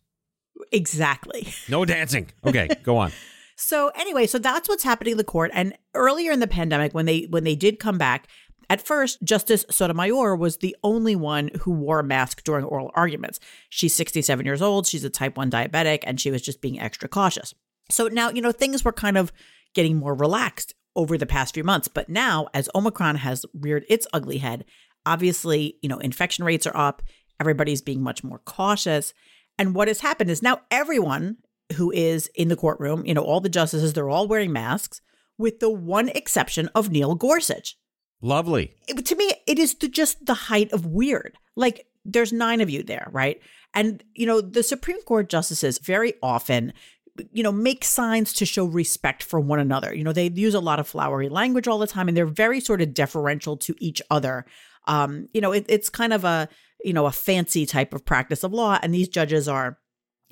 Exactly. 0.71 1.47
No 1.69 1.85
dancing. 1.85 2.29
Okay, 2.45 2.67
go 2.83 2.97
on. 2.97 3.11
So 3.55 3.91
anyway, 3.95 4.27
so 4.27 4.39
that's 4.39 4.67
what's 4.67 4.83
happening 4.83 5.11
in 5.13 5.17
the 5.17 5.23
court. 5.23 5.51
And 5.53 5.77
earlier 5.93 6.31
in 6.31 6.39
the 6.39 6.47
pandemic, 6.47 6.93
when 6.93 7.05
they 7.05 7.27
when 7.29 7.43
they 7.43 7.55
did 7.55 7.79
come 7.79 7.97
back, 7.97 8.27
at 8.69 8.85
first, 8.85 9.21
Justice 9.23 9.65
Sotomayor 9.69 10.35
was 10.35 10.57
the 10.57 10.75
only 10.83 11.15
one 11.15 11.51
who 11.61 11.71
wore 11.71 11.99
a 11.99 12.03
mask 12.03 12.43
during 12.43 12.65
oral 12.65 12.91
arguments. 12.95 13.39
She's 13.69 13.93
67 13.93 14.45
years 14.45 14.61
old, 14.61 14.87
she's 14.87 15.03
a 15.03 15.09
type 15.09 15.37
1 15.37 15.51
diabetic, 15.51 15.99
and 16.07 16.19
she 16.19 16.31
was 16.31 16.41
just 16.41 16.61
being 16.61 16.79
extra 16.79 17.09
cautious. 17.09 17.53
So 17.91 18.07
now, 18.07 18.29
you 18.29 18.41
know, 18.41 18.51
things 18.51 18.83
were 18.83 18.93
kind 18.93 19.17
of 19.17 19.31
getting 19.73 19.97
more 19.97 20.15
relaxed 20.15 20.73
over 20.95 21.17
the 21.17 21.25
past 21.25 21.53
few 21.53 21.63
months. 21.63 21.87
But 21.87 22.09
now, 22.09 22.47
as 22.53 22.69
Omicron 22.73 23.17
has 23.17 23.45
reared 23.53 23.85
its 23.89 24.07
ugly 24.13 24.37
head, 24.37 24.65
obviously, 25.05 25.77
you 25.81 25.89
know, 25.89 25.99
infection 25.99 26.45
rates 26.45 26.65
are 26.65 26.77
up, 26.77 27.01
everybody's 27.39 27.81
being 27.81 28.01
much 28.01 28.23
more 28.23 28.39
cautious. 28.39 29.13
And 29.57 29.75
what 29.75 29.87
has 29.87 29.99
happened 29.99 30.29
is 30.29 30.41
now 30.41 30.61
everyone 30.71 31.37
who 31.75 31.91
is 31.91 32.29
in 32.35 32.49
the 32.49 32.55
courtroom, 32.55 33.05
you 33.05 33.13
know, 33.13 33.23
all 33.23 33.39
the 33.39 33.49
justices, 33.49 33.93
they're 33.93 34.09
all 34.09 34.27
wearing 34.27 34.51
masks, 34.51 35.01
with 35.37 35.59
the 35.59 35.69
one 35.69 36.09
exception 36.09 36.69
of 36.75 36.91
Neil 36.91 37.15
Gorsuch. 37.15 37.77
Lovely. 38.21 38.73
It- 38.87 39.05
to 39.05 39.15
me, 39.15 39.31
it 39.47 39.57
is 39.59 39.75
the, 39.75 39.87
just 39.87 40.25
the 40.25 40.33
height 40.33 40.71
of 40.71 40.85
weird. 40.85 41.37
Like, 41.55 41.87
there's 42.05 42.33
nine 42.33 42.61
of 42.61 42.69
you 42.69 42.83
there, 42.83 43.07
right? 43.11 43.41
And, 43.73 44.03
you 44.13 44.25
know, 44.25 44.41
the 44.41 44.63
Supreme 44.63 45.01
Court 45.03 45.29
justices 45.29 45.79
very 45.79 46.13
often, 46.21 46.73
you 47.31 47.43
know, 47.43 47.51
make 47.51 47.83
signs 47.83 48.33
to 48.33 48.45
show 48.45 48.65
respect 48.65 49.23
for 49.23 49.39
one 49.39 49.59
another. 49.59 49.93
You 49.93 50.03
know, 50.03 50.13
they 50.13 50.29
use 50.29 50.53
a 50.53 50.59
lot 50.59 50.79
of 50.79 50.87
flowery 50.87 51.29
language 51.29 51.67
all 51.67 51.79
the 51.79 51.87
time 51.87 52.07
and 52.07 52.15
they're 52.15 52.25
very 52.25 52.59
sort 52.59 52.81
of 52.81 52.93
deferential 52.93 53.57
to 53.57 53.75
each 53.79 54.01
other. 54.11 54.45
Um, 54.87 55.29
you 55.33 55.41
know, 55.41 55.51
it, 55.51 55.65
it's 55.69 55.89
kind 55.89 56.13
of 56.13 56.23
a, 56.23 56.49
you 56.83 56.93
know, 56.93 57.05
a 57.05 57.11
fancy 57.11 57.65
type 57.65 57.93
of 57.93 58.05
practice 58.05 58.43
of 58.43 58.53
law. 58.53 58.77
And 58.81 58.93
these 58.93 59.07
judges 59.07 59.47
are, 59.47 59.77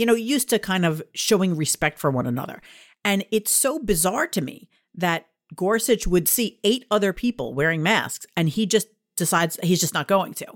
you 0.01 0.05
know, 0.07 0.15
used 0.35 0.49
to 0.49 0.57
kind 0.59 0.83
of 0.89 1.01
showing 1.13 1.55
respect 1.55 1.99
for 1.99 2.09
one 2.19 2.25
another. 2.27 2.57
And 3.05 3.23
it's 3.31 3.51
so 3.51 3.77
bizarre 3.79 4.27
to 4.35 4.41
me 4.41 4.57
that 4.95 5.27
Gorsuch 5.55 6.07
would 6.07 6.27
see 6.27 6.59
eight 6.63 6.83
other 6.89 7.13
people 7.13 7.53
wearing 7.53 7.81
masks 7.83 8.25
and 8.35 8.49
he 8.49 8.65
just 8.65 8.87
decides 9.15 9.59
he's 9.61 9.79
just 9.79 9.93
not 9.93 10.07
going 10.07 10.33
to. 10.35 10.47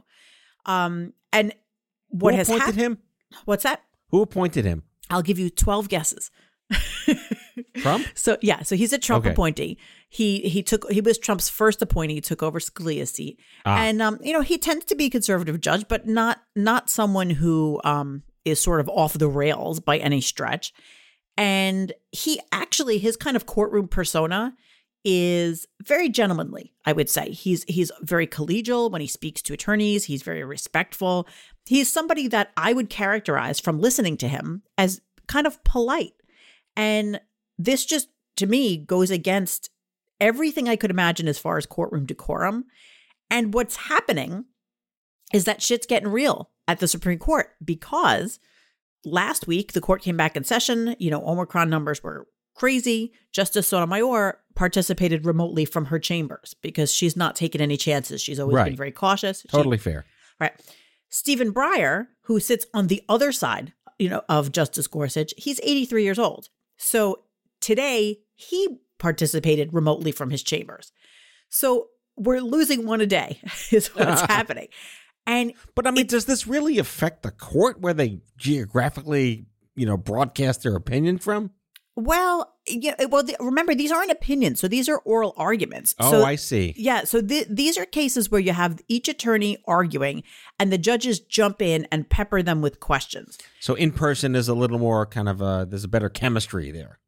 Um, 0.65 1.13
and 1.31 1.53
what 2.09 2.33
Who 2.33 2.37
has 2.37 2.47
appointed 2.49 2.61
happened? 2.65 2.81
him? 2.81 2.97
What's 3.45 3.63
that? 3.63 3.79
Who 4.11 4.21
appointed 4.21 4.65
him? 4.65 4.83
I'll 5.11 5.21
give 5.29 5.37
you 5.39 5.49
12 5.49 5.89
guesses. 5.89 6.31
Trump? 7.77 8.07
So 8.15 8.37
yeah, 8.41 8.63
so 8.63 8.75
he's 8.75 8.93
a 8.93 8.97
Trump 8.97 9.25
Okay. 9.25 9.33
appointee. 9.33 9.77
He 10.09 10.39
he 10.41 10.63
took 10.63 10.89
he 10.91 11.01
was 11.01 11.17
Trump's 11.19 11.49
first 11.49 11.81
appointee. 11.81 12.15
He 12.15 12.21
took 12.21 12.41
over 12.41 12.59
Scalia's 12.59 13.11
seat, 13.11 13.39
Ah. 13.65 13.77
and 13.83 14.01
um, 14.01 14.17
you 14.23 14.33
know 14.33 14.41
he 14.41 14.57
tends 14.57 14.85
to 14.85 14.95
be 14.95 15.05
a 15.05 15.09
conservative 15.09 15.61
judge, 15.61 15.87
but 15.87 16.07
not 16.07 16.41
not 16.55 16.89
someone 16.89 17.29
who 17.31 17.79
um 17.83 18.23
is 18.45 18.61
sort 18.61 18.79
of 18.79 18.87
off 18.89 19.13
the 19.13 19.27
rails 19.27 19.79
by 19.79 19.97
any 19.97 20.21
stretch. 20.21 20.73
And 21.35 21.91
he 22.11 22.39
actually 22.51 22.97
his 22.99 23.17
kind 23.17 23.35
of 23.35 23.45
courtroom 23.45 23.87
persona 23.87 24.53
is 25.03 25.67
very 25.83 26.09
gentlemanly. 26.09 26.73
I 26.85 26.93
would 26.93 27.09
say 27.09 27.31
he's 27.31 27.63
he's 27.63 27.91
very 28.01 28.25
collegial 28.25 28.89
when 28.89 29.01
he 29.01 29.07
speaks 29.07 29.41
to 29.43 29.53
attorneys. 29.53 30.05
He's 30.05 30.23
very 30.23 30.43
respectful. 30.43 31.27
He's 31.65 31.91
somebody 31.91 32.27
that 32.29 32.51
I 32.55 32.73
would 32.73 32.89
characterize 32.89 33.59
from 33.59 33.79
listening 33.79 34.17
to 34.17 34.27
him 34.27 34.63
as 34.77 35.01
kind 35.27 35.45
of 35.45 35.63
polite. 35.63 36.13
And 36.75 37.19
this 37.57 37.85
just 37.85 38.09
to 38.37 38.47
me 38.47 38.77
goes 38.77 39.11
against 39.11 39.69
everything 40.19 40.67
I 40.67 40.75
could 40.75 40.91
imagine 40.91 41.27
as 41.27 41.39
far 41.39 41.57
as 41.57 41.65
courtroom 41.65 42.05
decorum. 42.05 42.65
And 43.29 43.53
what's 43.53 43.75
happening 43.75 44.45
is 45.35 45.43
that 45.45 45.61
shit's 45.61 45.85
getting 45.85 46.09
real 46.09 46.49
at 46.67 46.79
the 46.79 46.87
Supreme 46.87 47.19
Court 47.19 47.49
because 47.63 48.39
last 49.03 49.47
week 49.47 49.73
the 49.73 49.81
court 49.81 50.01
came 50.01 50.17
back 50.17 50.35
in 50.35 50.43
session. 50.43 50.95
You 50.99 51.11
know, 51.11 51.23
Omicron 51.25 51.69
numbers 51.69 52.01
were 52.03 52.27
crazy. 52.55 53.11
Justice 53.31 53.67
Sotomayor 53.67 54.39
participated 54.55 55.25
remotely 55.25 55.65
from 55.65 55.85
her 55.85 55.99
chambers 55.99 56.55
because 56.61 56.91
she's 56.91 57.15
not 57.17 57.35
taking 57.35 57.61
any 57.61 57.77
chances. 57.77 58.21
She's 58.21 58.39
always 58.39 58.55
been 58.63 58.75
very 58.77 58.91
cautious. 58.91 59.41
She- 59.41 59.47
Totally 59.49 59.77
fair. 59.77 60.05
Right. 60.39 60.53
Stephen 61.09 61.53
Breyer, 61.53 62.07
who 62.23 62.39
sits 62.39 62.65
on 62.73 62.87
the 62.87 63.03
other 63.07 63.31
side, 63.31 63.73
you 63.99 64.09
know, 64.09 64.21
of 64.27 64.51
Justice 64.51 64.87
Gorsuch, 64.87 65.33
he's 65.37 65.59
83 65.63 66.03
years 66.03 66.19
old. 66.19 66.49
So 66.77 67.23
today 67.61 68.19
he 68.35 68.79
participated 68.97 69.73
remotely 69.73 70.11
from 70.11 70.29
his 70.29 70.43
chambers. 70.43 70.91
So 71.49 71.87
we're 72.17 72.41
losing 72.41 72.85
one 72.85 73.01
a 73.01 73.05
day 73.05 73.39
is 73.71 73.87
what's 73.95 74.21
happening. 74.29 74.67
And 75.27 75.53
But 75.73 75.87
I 75.87 75.91
mean, 75.91 76.07
does 76.07 76.25
this 76.25 76.47
really 76.47 76.77
affect 76.77 77.23
the 77.23 77.31
court 77.31 77.79
where 77.79 77.93
they 77.93 78.19
geographically, 78.37 79.45
you 79.75 79.85
know, 79.85 79.97
broadcast 79.97 80.63
their 80.63 80.75
opinion 80.75 81.17
from? 81.17 81.51
well, 81.95 82.53
yeah, 82.67 83.05
well, 83.05 83.23
the, 83.23 83.37
remember 83.39 83.73
these 83.73 83.91
aren't 83.91 84.11
opinions, 84.11 84.59
so 84.59 84.67
these 84.67 84.89
are 84.89 84.97
oral 84.99 85.33
arguments. 85.37 85.95
Oh, 85.99 86.11
so, 86.11 86.23
I 86.25 86.35
see. 86.35 86.73
Yeah, 86.75 87.05
so 87.05 87.21
th- 87.21 87.47
these 87.49 87.77
are 87.77 87.85
cases 87.85 88.29
where 88.29 88.41
you 88.41 88.51
have 88.51 88.81
each 88.89 89.07
attorney 89.07 89.63
arguing, 89.65 90.23
and 90.59 90.73
the 90.73 90.77
judges 90.77 91.19
jump 91.19 91.61
in 91.61 91.87
and 91.91 92.09
pepper 92.09 92.41
them 92.41 92.61
with 92.61 92.81
questions. 92.81 93.37
So 93.61 93.75
in 93.75 93.91
person 93.91 94.35
is 94.35 94.49
a 94.49 94.53
little 94.53 94.79
more 94.79 95.05
kind 95.05 95.29
of 95.29 95.41
a, 95.41 95.65
there's 95.69 95.85
a 95.85 95.89
better 95.89 96.09
chemistry 96.09 96.71
there. 96.71 96.99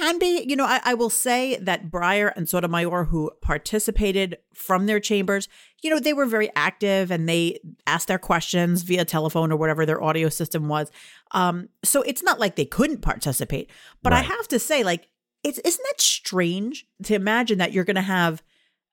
I 0.00 0.12
mean, 0.12 0.18
there 0.18 0.18
can 0.18 0.18
be, 0.18 0.44
you 0.48 0.56
know, 0.56 0.64
I, 0.64 0.80
I 0.84 0.94
will 0.94 1.10
say 1.10 1.56
that 1.56 1.90
Breyer 1.90 2.32
and 2.36 2.48
Sotomayor, 2.48 3.04
who 3.04 3.30
participated 3.42 4.38
from 4.54 4.86
their 4.86 5.00
chambers, 5.00 5.48
you 5.82 5.90
know, 5.90 5.98
they 5.98 6.12
were 6.12 6.26
very 6.26 6.50
active 6.56 7.10
and 7.10 7.28
they 7.28 7.60
asked 7.86 8.08
their 8.08 8.18
questions 8.18 8.82
via 8.82 9.04
telephone 9.04 9.52
or 9.52 9.56
whatever 9.56 9.86
their 9.86 10.02
audio 10.02 10.28
system 10.28 10.68
was. 10.68 10.90
Um, 11.32 11.68
so 11.84 12.02
it's 12.02 12.22
not 12.22 12.40
like 12.40 12.56
they 12.56 12.64
couldn't 12.64 13.02
participate. 13.02 13.70
But 14.02 14.12
I 14.12 14.22
have 14.22 14.48
to 14.48 14.58
say, 14.58 14.82
like, 14.82 15.08
it's 15.42 15.58
isn't 15.58 15.84
that 15.84 16.00
strange 16.00 16.86
to 17.04 17.14
imagine 17.14 17.58
that 17.58 17.72
you're 17.72 17.84
going 17.84 17.96
to 17.96 18.02
have 18.02 18.42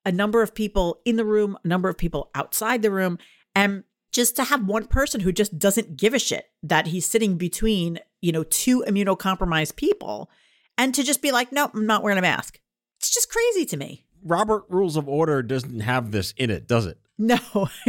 a 0.04 0.12
number 0.12 0.42
of 0.42 0.54
people 0.54 1.00
in 1.04 1.16
the 1.16 1.24
room, 1.24 1.58
a 1.62 1.68
number 1.68 1.88
of 1.88 1.98
people 1.98 2.30
outside 2.34 2.82
the 2.82 2.90
room, 2.90 3.18
and 3.54 3.84
just 4.12 4.36
to 4.36 4.44
have 4.44 4.66
one 4.66 4.86
person 4.86 5.20
who 5.20 5.32
just 5.32 5.58
doesn't 5.58 5.96
give 5.96 6.14
a 6.14 6.18
shit 6.18 6.46
that 6.62 6.86
he's 6.86 7.04
sitting 7.04 7.36
between, 7.36 7.98
you 8.22 8.32
know, 8.32 8.44
two 8.44 8.82
immunocompromised 8.88 9.76
people 9.76 10.30
and 10.78 10.94
to 10.94 11.02
just 11.02 11.20
be 11.20 11.32
like, 11.32 11.52
nope, 11.52 11.72
I'm 11.74 11.86
not 11.86 12.02
wearing 12.02 12.18
a 12.18 12.22
mask. 12.22 12.60
It's 12.98 13.10
just 13.10 13.30
crazy 13.30 13.66
to 13.66 13.76
me. 13.76 14.06
Robert 14.24 14.64
Rules 14.68 14.96
of 14.96 15.08
Order 15.08 15.42
doesn't 15.42 15.80
have 15.80 16.10
this 16.10 16.32
in 16.36 16.50
it, 16.50 16.66
does 16.66 16.86
it? 16.86 16.98
No, 17.18 17.38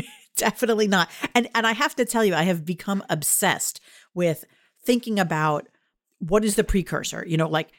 definitely 0.36 0.88
not. 0.88 1.10
And 1.34 1.48
and 1.56 1.66
I 1.66 1.72
have 1.74 1.96
to 1.96 2.06
tell 2.06 2.26
you, 2.26 2.36
I 2.36 2.44
have 2.44 2.66
become 2.66 3.04
obsessed 3.10 3.80
with 4.14 4.44
thinking 4.84 5.20
about 5.20 5.68
what 6.20 6.44
is 6.44 6.56
the 6.56 6.64
precursor. 6.64 7.24
You 7.26 7.38
know, 7.38 7.48
like 7.48 7.70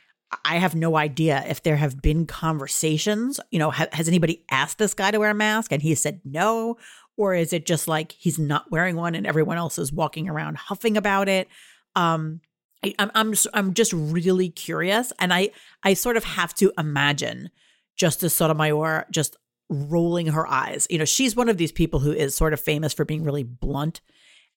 I 0.45 0.59
have 0.59 0.75
no 0.75 0.97
idea 0.97 1.45
if 1.47 1.63
there 1.63 1.77
have 1.77 2.01
been 2.01 2.27
conversations. 2.27 3.41
You 3.51 3.59
know, 3.59 3.71
ha- 3.71 3.89
has 3.93 4.09
anybody 4.09 4.45
asked 4.51 4.79
this 4.79 4.95
guy 4.95 5.11
to 5.11 5.19
wear 5.19 5.31
a 5.31 5.35
mask 5.35 5.73
and 5.73 5.83
he 5.83 5.95
said 5.95 6.21
no, 6.25 6.77
or 7.17 7.35
is 7.35 7.53
it 7.53 7.67
just 7.67 7.89
like 7.89 8.13
he's 8.13 8.39
not 8.39 8.71
wearing 8.71 8.97
one 8.97 9.15
and 9.15 9.27
everyone 9.27 9.57
else 9.57 9.79
is 9.79 9.93
walking 9.93 10.29
around 10.29 10.57
huffing 10.57 10.97
about 10.97 11.29
it? 11.29 11.49
Um, 11.97 12.41
I, 12.85 12.95
I'm 12.99 13.11
I'm 13.15 13.33
s- 13.33 13.47
I'm 13.55 13.75
just 13.75 13.93
really 13.93 14.49
curious, 14.49 15.13
and 15.19 15.33
I 15.33 15.51
I 15.83 15.95
sort 15.95 16.17
of 16.17 16.25
have 16.25 16.55
to 16.55 16.73
imagine 16.79 17.51
Justice 17.97 18.35
Sotomayor 18.35 19.07
just 19.11 19.37
rolling 19.69 20.29
her 20.29 20.47
eyes. 20.47 20.87
You 20.91 20.99
know, 20.99 21.05
she's 21.05 21.37
one 21.37 21.49
of 21.49 21.57
these 21.57 21.73
people 21.73 22.01
who 22.01 22.13
is 22.13 22.35
sort 22.35 22.53
of 22.53 22.61
famous 22.61 22.93
for 22.93 23.05
being 23.05 23.23
really 23.25 23.45
blunt, 23.45 24.01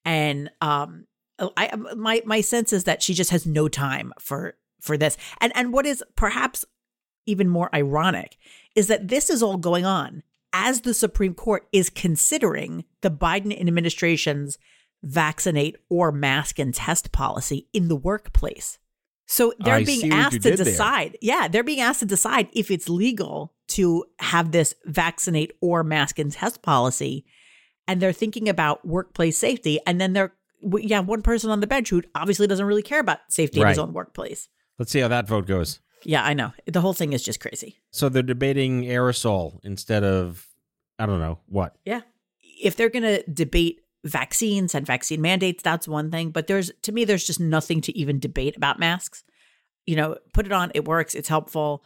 and 0.05 0.49
um, 0.61 1.05
I 1.39 1.75
my 1.95 2.21
my 2.25 2.41
sense 2.41 2.73
is 2.73 2.85
that 2.85 3.01
she 3.01 3.13
just 3.13 3.31
has 3.31 3.45
no 3.45 3.67
time 3.67 4.13
for 4.19 4.55
for 4.81 4.97
this. 4.97 5.17
And 5.41 5.51
and 5.55 5.73
what 5.73 5.85
is 5.85 6.03
perhaps 6.15 6.65
even 7.25 7.47
more 7.47 7.73
ironic 7.73 8.37
is 8.75 8.87
that 8.87 9.07
this 9.07 9.29
is 9.29 9.41
all 9.41 9.57
going 9.57 9.85
on 9.85 10.23
as 10.51 10.81
the 10.81 10.93
Supreme 10.93 11.33
Court 11.33 11.67
is 11.71 11.89
considering 11.89 12.83
the 13.01 13.09
Biden 13.09 13.57
administration's 13.59 14.57
vaccinate 15.03 15.75
or 15.89 16.11
mask 16.11 16.57
and 16.59 16.73
test 16.73 17.11
policy 17.11 17.67
in 17.73 17.89
the 17.89 17.95
workplace. 17.95 18.79
So 19.27 19.53
they're 19.59 19.75
I 19.75 19.83
being 19.83 20.11
asked 20.11 20.33
to 20.33 20.39
did 20.39 20.57
there. 20.57 20.65
decide. 20.65 21.17
Yeah, 21.21 21.47
they're 21.47 21.63
being 21.63 21.79
asked 21.81 21.99
to 21.99 22.05
decide 22.05 22.47
if 22.53 22.71
it's 22.71 22.89
legal 22.89 23.53
to 23.69 24.05
have 24.19 24.51
this 24.51 24.75
vaccinate 24.85 25.51
or 25.61 25.83
mask 25.83 26.19
and 26.19 26.31
test 26.31 26.61
policy. 26.61 27.25
and 27.87 28.01
they're 28.01 28.13
thinking 28.13 28.49
about 28.49 28.85
workplace 28.85 29.37
safety. 29.37 29.79
And 29.85 29.99
then 29.99 30.13
they're, 30.13 30.33
you 30.61 30.95
have 30.95 31.07
one 31.07 31.21
person 31.21 31.49
on 31.51 31.59
the 31.59 31.67
bench 31.67 31.89
who 31.89 32.01
obviously 32.15 32.47
doesn't 32.47 32.65
really 32.65 32.81
care 32.81 32.99
about 32.99 33.19
safety 33.29 33.61
in 33.61 33.67
his 33.67 33.77
own 33.79 33.93
workplace. 33.93 34.47
Let's 34.79 34.91
see 34.91 34.99
how 34.99 35.09
that 35.09 35.27
vote 35.27 35.45
goes. 35.47 35.79
Yeah, 36.05 36.23
I 36.23 36.33
know. 36.33 36.53
The 36.65 36.81
whole 36.81 36.93
thing 36.93 37.13
is 37.13 37.23
just 37.23 37.39
crazy. 37.39 37.81
So 37.91 38.09
they're 38.09 38.23
debating 38.23 38.83
aerosol 38.83 39.59
instead 39.63 40.03
of, 40.03 40.47
I 40.99 41.05
don't 41.05 41.19
know, 41.19 41.39
what? 41.47 41.75
Yeah. 41.85 42.01
If 42.61 42.75
they're 42.75 42.89
going 42.89 43.03
to 43.03 43.23
debate 43.29 43.81
vaccines 44.03 44.75
and 44.75 44.85
vaccine 44.85 45.21
mandates, 45.21 45.63
that's 45.63 45.87
one 45.87 46.11
thing. 46.11 46.31
But 46.31 46.47
there's, 46.47 46.71
to 46.83 46.91
me, 46.91 47.05
there's 47.05 47.25
just 47.25 47.39
nothing 47.39 47.81
to 47.81 47.97
even 47.97 48.19
debate 48.19 48.57
about 48.57 48.79
masks. 48.79 49.23
You 49.85 49.95
know, 49.95 50.17
put 50.33 50.45
it 50.45 50.51
on, 50.51 50.71
it 50.73 50.85
works, 50.85 51.15
it's 51.15 51.29
helpful. 51.29 51.83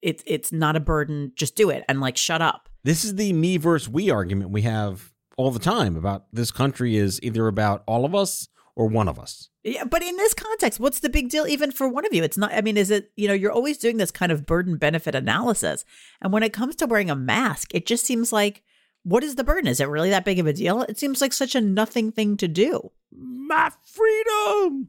It's 0.00 0.22
it's 0.26 0.52
not 0.52 0.76
a 0.76 0.80
burden. 0.80 1.32
Just 1.34 1.56
do 1.56 1.70
it 1.70 1.84
and 1.88 2.00
like 2.00 2.16
shut 2.16 2.40
up. 2.40 2.68
This 2.84 3.04
is 3.04 3.16
the 3.16 3.32
me 3.32 3.56
versus 3.56 3.88
we 3.88 4.10
argument 4.10 4.50
we 4.50 4.62
have 4.62 5.12
all 5.36 5.50
the 5.50 5.58
time 5.58 5.96
about 5.96 6.26
this 6.32 6.50
country 6.50 6.96
is 6.96 7.20
either 7.22 7.46
about 7.46 7.82
all 7.86 8.04
of 8.04 8.14
us 8.14 8.48
or 8.76 8.86
one 8.86 9.08
of 9.08 9.18
us. 9.18 9.48
Yeah, 9.64 9.84
but 9.84 10.02
in 10.02 10.16
this 10.16 10.34
context, 10.34 10.78
what's 10.78 11.00
the 11.00 11.08
big 11.08 11.30
deal 11.30 11.48
even 11.48 11.72
for 11.72 11.88
one 11.88 12.06
of 12.06 12.14
you? 12.14 12.22
It's 12.22 12.38
not 12.38 12.52
I 12.52 12.60
mean, 12.60 12.76
is 12.76 12.90
it, 12.90 13.10
you 13.16 13.26
know, 13.26 13.34
you're 13.34 13.52
always 13.52 13.78
doing 13.78 13.96
this 13.96 14.12
kind 14.12 14.30
of 14.30 14.46
burden 14.46 14.76
benefit 14.76 15.16
analysis. 15.16 15.84
And 16.22 16.32
when 16.32 16.44
it 16.44 16.52
comes 16.52 16.76
to 16.76 16.86
wearing 16.86 17.10
a 17.10 17.16
mask, 17.16 17.74
it 17.74 17.86
just 17.86 18.06
seems 18.06 18.32
like 18.32 18.62
what 19.02 19.24
is 19.24 19.36
the 19.36 19.44
burden? 19.44 19.68
Is 19.68 19.80
it 19.80 19.88
really 19.88 20.10
that 20.10 20.24
big 20.24 20.38
of 20.38 20.46
a 20.46 20.52
deal? 20.52 20.82
It 20.82 20.98
seems 20.98 21.20
like 21.20 21.32
such 21.32 21.54
a 21.54 21.60
nothing 21.60 22.12
thing 22.12 22.36
to 22.38 22.48
do. 22.48 22.90
My 23.12 23.70
freedom. 23.84 24.88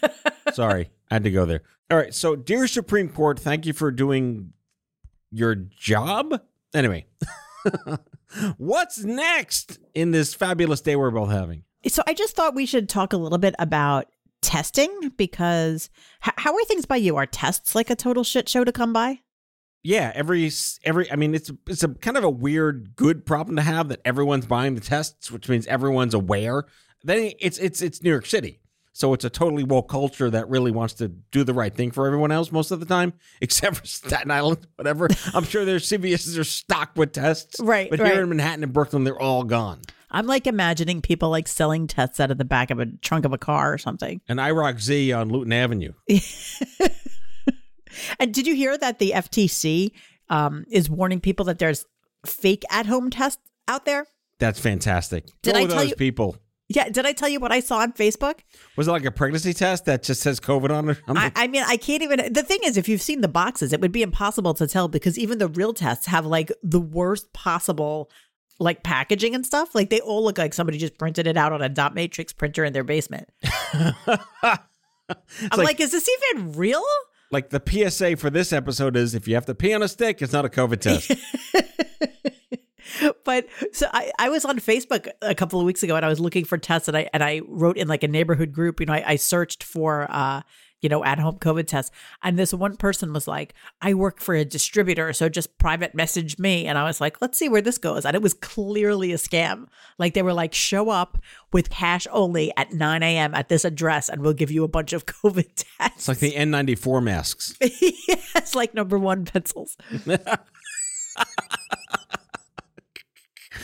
Sorry, 0.52 0.90
I 1.10 1.14
had 1.14 1.24
to 1.24 1.30
go 1.30 1.44
there. 1.44 1.62
All 1.90 1.98
right. 1.98 2.14
So, 2.14 2.36
dear 2.36 2.66
Supreme 2.66 3.08
Court, 3.08 3.38
thank 3.38 3.66
you 3.66 3.72
for 3.72 3.90
doing 3.90 4.52
your 5.30 5.54
job. 5.54 6.40
Anyway, 6.74 7.06
what's 8.56 9.02
next 9.04 9.78
in 9.94 10.10
this 10.10 10.34
fabulous 10.34 10.80
day 10.80 10.96
we're 10.96 11.10
both 11.10 11.30
having? 11.30 11.64
So 11.88 12.02
I 12.06 12.14
just 12.14 12.36
thought 12.36 12.54
we 12.54 12.66
should 12.66 12.88
talk 12.88 13.12
a 13.12 13.16
little 13.16 13.38
bit 13.38 13.54
about 13.58 14.06
testing 14.42 15.12
because 15.16 15.88
h- 16.26 16.34
how 16.36 16.54
are 16.54 16.64
things 16.64 16.84
by 16.84 16.96
you? 16.96 17.16
Are 17.16 17.26
tests 17.26 17.74
like 17.74 17.90
a 17.90 17.96
total 17.96 18.24
shit 18.24 18.48
show 18.48 18.64
to 18.64 18.72
come 18.72 18.92
by? 18.92 19.20
Yeah, 19.82 20.12
every 20.14 20.50
every 20.84 21.10
I 21.10 21.16
mean 21.16 21.34
it's 21.34 21.50
it's 21.66 21.82
a 21.82 21.88
kind 21.88 22.16
of 22.16 22.24
a 22.24 22.30
weird 22.30 22.96
good 22.96 23.24
problem 23.24 23.56
to 23.56 23.62
have 23.62 23.88
that 23.88 24.00
everyone's 24.04 24.46
buying 24.46 24.74
the 24.74 24.80
tests, 24.80 25.30
which 25.30 25.48
means 25.48 25.66
everyone's 25.66 26.14
aware. 26.14 26.64
Then 27.02 27.32
it's 27.40 27.58
it's 27.58 27.80
it's 27.80 28.02
New 28.02 28.10
York 28.10 28.26
City. 28.26 28.60
So 28.92 29.14
it's 29.14 29.24
a 29.24 29.30
totally 29.30 29.62
woke 29.64 29.88
culture 29.88 30.28
that 30.28 30.50
really 30.50 30.72
wants 30.72 30.94
to 30.94 31.08
do 31.08 31.44
the 31.44 31.54
right 31.54 31.72
thing 31.74 31.90
for 31.92 32.06
everyone 32.06 32.32
else 32.32 32.52
most 32.52 32.70
of 32.70 32.80
the 32.80 32.86
time, 32.86 33.14
except 33.40 33.76
for 33.76 33.86
Staten 33.86 34.30
Island, 34.30 34.66
whatever. 34.74 35.08
I'm 35.32 35.44
sure 35.44 35.64
their 35.64 35.78
CVS's 35.78 36.36
are 36.36 36.44
stocked 36.44 36.98
with 36.98 37.12
tests. 37.12 37.60
Right, 37.60 37.88
But 37.88 38.00
right. 38.00 38.12
here 38.12 38.22
in 38.24 38.28
Manhattan 38.28 38.64
and 38.64 38.72
Brooklyn, 38.72 39.04
they're 39.04 39.18
all 39.18 39.44
gone. 39.44 39.80
I'm 40.10 40.26
like 40.26 40.48
imagining 40.48 41.00
people 41.02 41.30
like 41.30 41.46
selling 41.46 41.86
tests 41.86 42.18
out 42.18 42.32
of 42.32 42.36
the 42.38 42.44
back 42.44 42.70
of 42.72 42.80
a 42.80 42.86
trunk 43.00 43.24
of 43.24 43.32
a 43.32 43.38
car 43.38 43.72
or 43.72 43.78
something. 43.78 44.20
An 44.28 44.38
IROC 44.38 44.80
Z 44.80 45.12
on 45.12 45.28
Luton 45.30 45.52
Avenue. 45.52 45.92
And 48.20 48.32
did 48.32 48.46
you 48.46 48.54
hear 48.54 48.78
that 48.78 48.98
the 49.00 49.12
FTC 49.16 49.90
um, 50.28 50.64
is 50.70 50.88
warning 50.88 51.20
people 51.20 51.44
that 51.46 51.58
there's 51.58 51.84
fake 52.24 52.62
at 52.70 52.86
home 52.86 53.10
tests 53.10 53.42
out 53.66 53.84
there? 53.86 54.06
That's 54.38 54.60
fantastic. 54.60 55.24
Did 55.42 55.54
Go 55.54 55.60
I 55.60 55.66
tell 55.66 55.76
those 55.78 55.90
you- 55.90 55.96
people? 55.96 56.36
Yeah, 56.72 56.88
did 56.88 57.04
I 57.04 57.10
tell 57.12 57.28
you 57.28 57.40
what 57.40 57.50
I 57.50 57.58
saw 57.58 57.78
on 57.78 57.92
Facebook? 57.94 58.38
Was 58.76 58.86
it 58.86 58.92
like 58.92 59.04
a 59.04 59.10
pregnancy 59.10 59.52
test 59.52 59.86
that 59.86 60.04
just 60.04 60.20
says 60.22 60.38
COVID 60.38 60.70
on 60.70 60.90
it? 60.90 60.98
I, 61.08 61.32
I 61.34 61.46
mean, 61.48 61.64
I 61.66 61.76
can't 61.76 62.00
even. 62.00 62.32
The 62.32 62.44
thing 62.44 62.60
is, 62.62 62.76
if 62.76 62.88
you've 62.88 63.02
seen 63.02 63.22
the 63.22 63.28
boxes, 63.28 63.72
it 63.72 63.80
would 63.80 63.90
be 63.90 64.02
impossible 64.02 64.54
to 64.54 64.68
tell 64.68 64.86
because 64.86 65.18
even 65.18 65.38
the 65.38 65.48
real 65.48 65.74
tests 65.74 66.06
have 66.06 66.26
like 66.26 66.52
the 66.62 66.78
worst 66.78 67.32
possible 67.32 68.08
like 68.60 68.84
packaging 68.84 69.34
and 69.34 69.44
stuff. 69.44 69.74
Like 69.74 69.90
they 69.90 69.98
all 70.00 70.22
look 70.22 70.38
like 70.38 70.54
somebody 70.54 70.78
just 70.78 70.96
printed 70.96 71.26
it 71.26 71.36
out 71.36 71.52
on 71.52 71.60
a 71.60 71.68
dot 71.68 71.92
matrix 71.96 72.32
printer 72.32 72.64
in 72.64 72.72
their 72.72 72.84
basement. 72.84 73.28
I'm 73.74 74.58
like- 75.52 75.58
like, 75.58 75.80
is 75.80 75.90
this 75.90 76.08
even 76.30 76.52
real? 76.52 76.84
Like 77.30 77.50
the 77.50 77.62
PSA 77.64 78.16
for 78.16 78.30
this 78.30 78.52
episode 78.52 78.96
is 78.96 79.14
if 79.14 79.28
you 79.28 79.34
have 79.34 79.46
to 79.46 79.54
pee 79.54 79.72
on 79.72 79.82
a 79.82 79.88
stick, 79.88 80.20
it's 80.22 80.32
not 80.32 80.44
a 80.44 80.48
COVID 80.48 80.80
test. 80.80 81.12
but 83.24 83.46
so 83.72 83.86
I, 83.92 84.10
I 84.18 84.28
was 84.28 84.44
on 84.44 84.58
Facebook 84.58 85.08
a 85.22 85.34
couple 85.34 85.60
of 85.60 85.66
weeks 85.66 85.82
ago 85.82 85.96
and 85.96 86.04
I 86.04 86.08
was 86.08 86.20
looking 86.20 86.44
for 86.44 86.58
tests 86.58 86.88
and 86.88 86.96
I 86.96 87.08
and 87.12 87.22
I 87.22 87.40
wrote 87.46 87.76
in 87.76 87.88
like 87.88 88.02
a 88.02 88.08
neighborhood 88.08 88.52
group, 88.52 88.80
you 88.80 88.86
know, 88.86 88.94
I, 88.94 89.04
I 89.06 89.16
searched 89.16 89.62
for 89.62 90.06
uh, 90.10 90.42
you 90.80 90.88
know, 90.88 91.04
at 91.04 91.18
home 91.18 91.38
COVID 91.38 91.66
tests. 91.66 91.90
And 92.22 92.38
this 92.38 92.52
one 92.52 92.76
person 92.76 93.12
was 93.12 93.28
like, 93.28 93.54
I 93.80 93.94
work 93.94 94.20
for 94.20 94.34
a 94.34 94.44
distributor, 94.44 95.12
so 95.12 95.28
just 95.28 95.58
private 95.58 95.94
message 95.94 96.38
me. 96.38 96.66
And 96.66 96.78
I 96.78 96.84
was 96.84 97.00
like, 97.00 97.20
let's 97.20 97.38
see 97.38 97.48
where 97.48 97.62
this 97.62 97.78
goes. 97.78 98.04
And 98.04 98.14
it 98.14 98.22
was 98.22 98.34
clearly 98.34 99.12
a 99.12 99.16
scam. 99.16 99.66
Like 99.98 100.14
they 100.14 100.22
were 100.22 100.32
like, 100.32 100.54
show 100.54 100.90
up 100.90 101.18
with 101.52 101.70
cash 101.70 102.06
only 102.10 102.52
at 102.56 102.72
9 102.72 103.02
a.m. 103.02 103.34
at 103.34 103.48
this 103.48 103.64
address 103.64 104.08
and 104.08 104.22
we'll 104.22 104.32
give 104.32 104.50
you 104.50 104.64
a 104.64 104.68
bunch 104.68 104.92
of 104.92 105.06
COVID 105.24 105.48
tests. 105.54 105.96
It's 105.96 106.08
like 106.08 106.18
the 106.18 106.32
N94 106.32 107.02
masks. 107.02 107.56
yes, 107.60 108.54
like 108.54 108.74
number 108.74 108.98
one 108.98 109.24
pencils. 109.24 109.76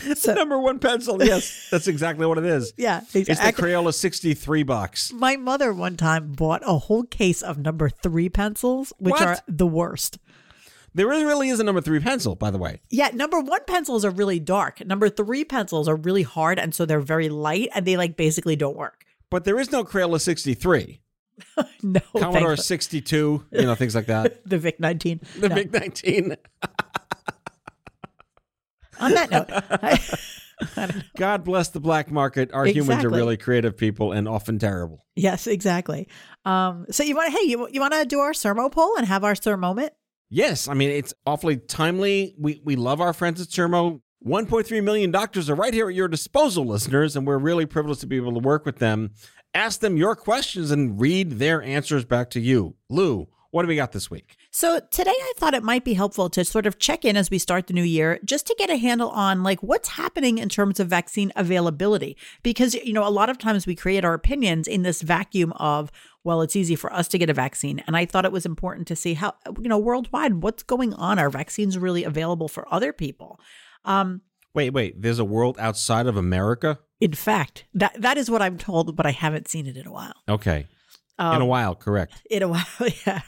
It's 0.11 0.23
the 0.23 0.33
number 0.35 0.57
one 0.59 0.79
pencil. 0.79 1.23
Yes, 1.23 1.67
that's 1.71 1.87
exactly 1.87 2.25
what 2.25 2.37
it 2.37 2.45
is. 2.45 2.73
Yeah. 2.77 3.01
It's 3.13 3.27
the. 3.27 3.53
Crayola 3.53 3.93
63 3.93 4.63
box. 4.63 5.11
My 5.13 5.35
mother 5.35 5.73
one 5.73 5.97
time 5.97 6.31
bought 6.33 6.61
a 6.65 6.77
whole 6.77 7.03
case 7.03 7.41
of 7.41 7.57
number 7.57 7.89
three 7.89 8.29
pencils, 8.29 8.93
which 8.99 9.11
What? 9.13 9.21
are 9.27 9.37
the 9.47 9.67
worst. 9.67 10.17
There 10.93 11.05
really, 11.07 11.49
is 11.49 11.59
a 11.59 11.63
number 11.63 11.81
three 11.81 11.99
pencil, 11.99 12.35
by 12.35 12.49
the 12.49 12.57
way. 12.57 12.81
Yeah, 12.89 13.09
number 13.13 13.39
one 13.39 13.59
pencils 13.67 14.03
are 14.03 14.09
really 14.09 14.39
dark. 14.39 14.83
Number 14.85 15.09
three 15.09 15.45
pencils 15.45 15.87
are 15.87 15.95
really 15.95 16.23
hard, 16.23 16.57
and 16.57 16.73
so 16.73 16.85
they're 16.87 16.99
very 17.01 17.29
light, 17.29 17.69
and 17.75 17.85
they 17.85 17.97
like 17.97 18.17
basically 18.17 18.55
don't 18.55 18.75
work. 18.75 19.03
But 19.29 19.43
there 19.43 19.59
is 19.59 19.71
no 19.71 19.83
Crayola 19.83 20.19
63. 20.19 21.01
No, 21.83 21.99
Commodore 22.17 22.55
thank- 22.55 22.65
62, 22.65 23.45
you 23.51 23.61
know, 23.61 23.75
things 23.75 23.93
like 23.93 24.07
that. 24.07 24.43
the 24.49 24.57
Vic 24.57 24.79
19. 24.79 25.21
The 25.39 25.49
No. 25.49 25.55
Big 25.55 25.71
19. 25.71 26.35
On 28.99 29.11
that 29.13 29.29
note, 29.31 29.45
I- 29.51 29.99
God 31.17 31.43
bless 31.43 31.69
the 31.69 31.79
black 31.79 32.09
market. 32.11 32.51
Our 32.51 32.65
humans 32.65 33.03
are 33.05 33.09
really 33.09 33.37
creative 33.37 33.77
people 33.77 34.11
and 34.11 34.27
often 34.27 34.57
terrible. 34.59 35.05
yes, 35.15 35.45
exactly. 35.47 36.07
Um, 36.45 36.85
so 36.89 37.03
you 37.03 37.15
want 37.15 37.31
to, 37.31 37.39
hey, 37.39 37.45
you, 37.47 37.67
you 37.71 37.79
want 37.79 37.93
to 37.93 38.05
do 38.05 38.19
our 38.19 38.31
sermo 38.31 38.71
poll 38.71 38.95
and 38.97 39.05
have 39.05 39.23
our 39.23 39.33
sermo 39.33 39.59
moment? 39.59 39.93
Yes, 40.29 40.67
I 40.67 40.73
mean, 40.73 40.89
it's 40.89 41.13
awfully 41.25 41.57
timely. 41.57 42.35
We, 42.39 42.59
we 42.63 42.75
love 42.75 42.99
our 43.01 43.13
friends 43.13 43.39
at 43.39 43.47
Sermo. 43.49 44.01
1.3 44.25 44.83
million 44.83 45.11
doctors 45.11 45.49
are 45.49 45.55
right 45.55 45.73
here 45.73 45.87
at 45.89 45.95
your 45.95 46.07
disposal, 46.07 46.65
listeners, 46.65 47.15
and 47.15 47.25
we're 47.27 47.37
really 47.37 47.65
privileged 47.65 48.01
to 48.01 48.07
be 48.07 48.17
able 48.17 48.33
to 48.33 48.39
work 48.39 48.65
with 48.65 48.79
them. 48.79 49.11
Ask 49.53 49.79
them 49.79 49.95
your 49.95 50.15
questions 50.15 50.71
and 50.71 50.99
read 50.99 51.33
their 51.33 51.61
answers 51.61 52.03
back 52.03 52.29
to 52.31 52.39
you. 52.39 52.75
Lou, 52.89 53.27
what 53.51 53.61
do 53.61 53.67
we 53.67 53.75
got 53.75 53.91
this 53.91 54.09
week? 54.11 54.35
So 54.57 54.79
today 54.89 55.13
I 55.15 55.33
thought 55.37 55.53
it 55.53 55.61
might 55.61 55.83
be 55.83 55.93
helpful 55.93 56.31
to 56.31 56.43
sort 56.43 56.65
of 56.65 56.79
check 56.79 57.05
in 57.05 57.15
as 57.15 57.29
we 57.29 57.37
start 57.37 57.67
the 57.67 57.75
new 57.75 57.83
year 57.83 58.19
just 58.25 58.47
to 58.47 58.55
get 58.57 58.71
a 58.71 58.77
handle 58.77 59.09
on 59.09 59.43
like 59.43 59.61
what's 59.61 59.89
happening 59.89 60.39
in 60.39 60.49
terms 60.49 60.79
of 60.79 60.87
vaccine 60.87 61.31
availability. 61.35 62.17
Because 62.41 62.73
you 62.73 62.91
know 62.91 63.07
a 63.07 63.11
lot 63.11 63.29
of 63.29 63.37
times 63.37 63.67
we 63.67 63.75
create 63.75 64.03
our 64.03 64.15
opinions 64.15 64.67
in 64.67 64.81
this 64.81 65.03
vacuum 65.03 65.53
of 65.57 65.91
well 66.23 66.41
it's 66.41 66.55
easy 66.55 66.75
for 66.75 66.91
us 66.91 67.07
to 67.09 67.19
get 67.19 67.29
a 67.29 67.35
vaccine. 67.35 67.83
And 67.85 67.95
I 67.95 68.05
thought 68.05 68.25
it 68.25 68.31
was 68.31 68.47
important 68.47 68.87
to 68.87 68.95
see 68.95 69.13
how 69.13 69.35
you 69.61 69.69
know 69.69 69.77
worldwide 69.77 70.41
what's 70.41 70.63
going 70.63 70.91
on? 70.95 71.19
Are 71.19 71.29
vaccines 71.29 71.77
really 71.77 72.03
available 72.03 72.47
for 72.47 72.65
other 72.73 72.91
people? 72.91 73.39
Um 73.85 74.21
Wait, 74.55 74.71
wait, 74.71 74.99
there's 74.99 75.19
a 75.19 75.25
world 75.25 75.57
outside 75.59 76.07
of 76.07 76.17
America? 76.17 76.79
in 76.99 77.13
fact 77.13 77.65
that 77.75 77.93
that 78.01 78.17
is 78.17 78.31
what 78.31 78.41
I'm 78.41 78.57
told 78.57 78.95
but 78.95 79.05
I 79.05 79.11
haven't 79.11 79.47
seen 79.47 79.67
it 79.67 79.77
in 79.77 79.85
a 79.85 79.91
while. 79.91 80.15
Okay. 80.27 80.65
Um, 81.19 81.35
In 81.37 81.41
a 81.41 81.45
while, 81.45 81.75
correct. 81.75 82.21
in 82.29 82.43
a 82.43 82.47
while. 82.53 82.65
Yeah. 83.05 83.21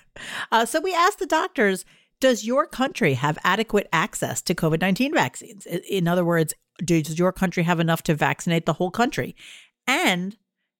Uh, 0.51 0.65
so 0.65 0.79
we 0.79 0.93
asked 0.93 1.19
the 1.19 1.25
doctors 1.25 1.85
Does 2.19 2.45
your 2.45 2.65
country 2.65 3.13
have 3.15 3.37
adequate 3.43 3.87
access 3.93 4.41
to 4.43 4.53
COVID 4.55 4.81
19 4.81 5.13
vaccines? 5.13 5.65
In 5.65 6.07
other 6.07 6.25
words, 6.25 6.53
does 6.83 7.17
your 7.19 7.31
country 7.31 7.63
have 7.63 7.79
enough 7.79 8.03
to 8.03 8.15
vaccinate 8.15 8.65
the 8.65 8.73
whole 8.73 8.91
country? 8.91 9.35
And 9.87 10.37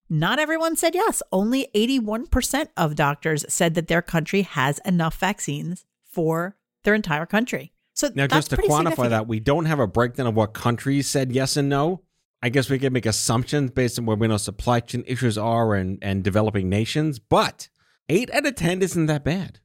not 0.09 0.39
everyone 0.39 0.75
said 0.75 0.95
yes. 0.95 1.21
Only 1.31 1.67
81% 1.75 2.67
of 2.77 2.95
doctors 2.95 3.45
said 3.47 3.75
that 3.75 3.87
their 3.87 4.01
country 4.01 4.41
has 4.43 4.79
enough 4.85 5.19
vaccines 5.19 5.85
for 6.11 6.57
their 6.83 6.95
entire 6.95 7.25
country. 7.25 7.73
So 7.93 8.09
Now, 8.15 8.27
just 8.27 8.49
to 8.51 8.57
quantify 8.57 9.09
that, 9.09 9.27
we 9.27 9.39
don't 9.39 9.65
have 9.65 9.79
a 9.79 9.87
breakdown 9.87 10.25
of 10.27 10.35
what 10.35 10.53
countries 10.53 11.09
said 11.09 11.31
yes 11.31 11.57
and 11.57 11.67
no. 11.69 12.01
I 12.41 12.49
guess 12.49 12.69
we 12.69 12.79
can 12.79 12.93
make 12.93 13.05
assumptions 13.05 13.71
based 13.71 13.99
on 13.99 14.05
where 14.05 14.15
we 14.15 14.27
know 14.27 14.37
supply 14.37 14.79
chain 14.79 15.03
issues 15.07 15.37
are 15.37 15.75
and, 15.75 15.97
and 16.01 16.23
developing 16.23 16.69
nations, 16.69 17.19
but 17.19 17.67
eight 18.07 18.33
out 18.33 18.45
of 18.45 18.55
10 18.55 18.81
isn't 18.81 19.07
that 19.07 19.23
bad. 19.25 19.59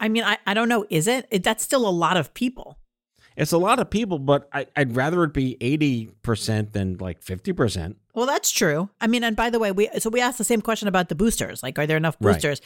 I 0.00 0.08
mean, 0.08 0.24
I, 0.24 0.38
I 0.46 0.52
don't 0.54 0.68
know. 0.68 0.84
Is 0.90 1.06
it? 1.06 1.26
it? 1.30 1.42
That's 1.44 1.62
still 1.62 1.88
a 1.88 1.90
lot 1.90 2.16
of 2.16 2.34
people. 2.34 2.78
It's 3.36 3.52
a 3.52 3.58
lot 3.58 3.78
of 3.78 3.90
people, 3.90 4.18
but 4.18 4.48
I, 4.52 4.66
I'd 4.74 4.96
rather 4.96 5.22
it 5.24 5.34
be 5.34 5.56
80% 5.60 6.72
than 6.72 6.96
like 6.98 7.22
50%. 7.22 7.96
Well, 8.14 8.26
that's 8.26 8.50
true. 8.50 8.88
I 9.00 9.06
mean, 9.06 9.22
and 9.24 9.36
by 9.36 9.50
the 9.50 9.58
way, 9.58 9.72
we 9.72 9.90
so 9.98 10.08
we 10.08 10.22
asked 10.22 10.38
the 10.38 10.44
same 10.44 10.62
question 10.62 10.88
about 10.88 11.10
the 11.10 11.14
boosters. 11.14 11.62
Like, 11.62 11.78
are 11.78 11.86
there 11.86 11.98
enough 11.98 12.16
Right. 12.18 12.32
boosters? 12.32 12.62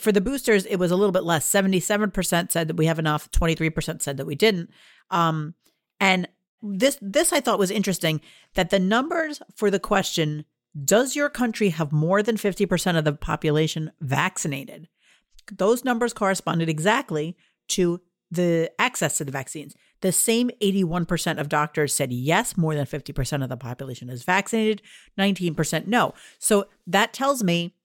For 0.00 0.12
the 0.12 0.22
boosters, 0.22 0.64
it 0.64 0.76
was 0.76 0.90
a 0.90 0.96
little 0.96 1.12
bit 1.12 1.24
less. 1.24 1.44
Seventy-seven 1.44 2.10
percent 2.10 2.52
said 2.52 2.68
that 2.68 2.76
we 2.76 2.86
have 2.86 2.98
enough. 2.98 3.30
Twenty-three 3.32 3.68
percent 3.68 4.00
said 4.02 4.16
that 4.16 4.24
we 4.24 4.34
didn't. 4.34 4.70
Um, 5.10 5.54
and 6.00 6.26
this 6.64 6.98
this 7.00 7.32
I 7.32 7.40
thought 7.40 7.58
was 7.58 7.70
interesting 7.70 8.20
that 8.54 8.70
the 8.70 8.78
numbers 8.78 9.42
for 9.54 9.70
the 9.70 9.78
question 9.78 10.44
does 10.84 11.14
your 11.14 11.28
country 11.28 11.68
have 11.68 11.92
more 11.92 12.20
than 12.20 12.36
50% 12.36 12.98
of 12.98 13.04
the 13.04 13.12
population 13.12 13.92
vaccinated? 14.00 14.88
Those 15.52 15.84
numbers 15.84 16.12
corresponded 16.12 16.68
exactly 16.68 17.36
to 17.68 18.00
the 18.30 18.72
access 18.78 19.18
to 19.18 19.24
the 19.24 19.30
vaccines. 19.30 19.76
The 20.00 20.10
same 20.10 20.50
81% 20.60 21.38
of 21.38 21.48
doctors 21.48 21.94
said 21.94 22.12
yes, 22.12 22.56
more 22.56 22.74
than 22.74 22.86
50% 22.86 23.42
of 23.42 23.48
the 23.48 23.56
population 23.56 24.10
is 24.10 24.24
vaccinated, 24.24 24.82
19% 25.18 25.86
no. 25.86 26.12
So 26.38 26.66
that 26.86 27.12
tells 27.12 27.44
me, 27.44 27.76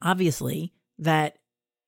obviously, 0.00 0.72
that 0.98 1.38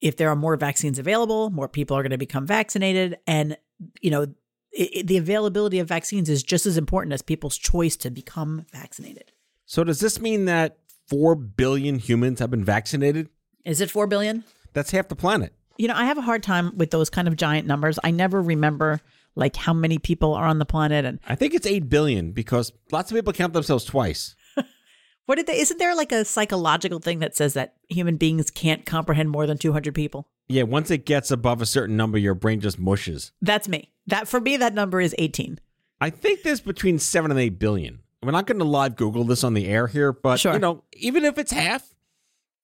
if 0.00 0.16
there 0.16 0.28
are 0.28 0.36
more 0.36 0.56
vaccines 0.56 0.98
available, 0.98 1.48
more 1.50 1.68
people 1.68 1.96
are 1.96 2.02
going 2.02 2.10
to 2.10 2.18
become 2.18 2.46
vaccinated. 2.46 3.16
And, 3.26 3.56
you 4.02 4.10
know, 4.10 4.26
it, 4.74 4.96
it, 4.96 5.06
the 5.06 5.16
availability 5.16 5.78
of 5.78 5.88
vaccines 5.88 6.28
is 6.28 6.42
just 6.42 6.66
as 6.66 6.76
important 6.76 7.12
as 7.12 7.22
people's 7.22 7.56
choice 7.56 7.96
to 7.98 8.10
become 8.10 8.66
vaccinated. 8.72 9.32
So 9.66 9.84
does 9.84 10.00
this 10.00 10.20
mean 10.20 10.44
that 10.46 10.78
4 11.08 11.34
billion 11.34 11.98
humans 11.98 12.40
have 12.40 12.50
been 12.50 12.64
vaccinated? 12.64 13.28
Is 13.64 13.80
it 13.80 13.90
4 13.90 14.06
billion? 14.06 14.44
That's 14.72 14.90
half 14.90 15.08
the 15.08 15.16
planet. 15.16 15.54
You 15.76 15.88
know, 15.88 15.94
I 15.94 16.04
have 16.04 16.18
a 16.18 16.22
hard 16.22 16.42
time 16.42 16.76
with 16.76 16.90
those 16.90 17.10
kind 17.10 17.28
of 17.28 17.36
giant 17.36 17.66
numbers. 17.66 17.98
I 18.04 18.10
never 18.10 18.40
remember 18.40 19.00
like 19.34 19.56
how 19.56 19.72
many 19.72 19.98
people 19.98 20.34
are 20.34 20.46
on 20.46 20.58
the 20.58 20.64
planet 20.64 21.04
and 21.04 21.18
I 21.28 21.34
think 21.34 21.54
it's 21.54 21.66
8 21.66 21.88
billion 21.88 22.32
because 22.32 22.72
lots 22.92 23.10
of 23.10 23.16
people 23.16 23.32
count 23.32 23.52
themselves 23.52 23.84
twice. 23.84 24.36
what 25.26 25.36
did 25.36 25.46
they 25.46 25.58
isn't 25.58 25.78
there 25.78 25.96
like 25.96 26.12
a 26.12 26.24
psychological 26.24 27.00
thing 27.00 27.18
that 27.20 27.34
says 27.34 27.54
that 27.54 27.74
human 27.88 28.16
beings 28.16 28.50
can't 28.50 28.86
comprehend 28.86 29.30
more 29.30 29.46
than 29.46 29.58
200 29.58 29.94
people? 29.94 30.28
Yeah, 30.46 30.64
once 30.64 30.90
it 30.90 31.06
gets 31.06 31.30
above 31.30 31.62
a 31.62 31.66
certain 31.66 31.96
number 31.96 32.18
your 32.18 32.34
brain 32.34 32.60
just 32.60 32.78
mushes. 32.78 33.32
That's 33.40 33.66
me. 33.68 33.93
That 34.06 34.28
for 34.28 34.40
me 34.40 34.56
that 34.58 34.74
number 34.74 35.00
is 35.00 35.14
18. 35.18 35.58
I 36.00 36.10
think 36.10 36.42
there's 36.42 36.60
between 36.60 36.98
7 36.98 37.30
and 37.30 37.40
8 37.40 37.58
billion. 37.58 38.00
We're 38.22 38.30
not 38.32 38.46
going 38.46 38.58
to 38.58 38.64
live 38.64 38.96
Google 38.96 39.24
this 39.24 39.44
on 39.44 39.54
the 39.54 39.66
air 39.66 39.86
here, 39.86 40.12
but 40.12 40.40
Sure. 40.40 40.54
you 40.54 40.58
know, 40.58 40.84
even 40.94 41.24
if 41.24 41.38
it's 41.38 41.52
half, 41.52 41.94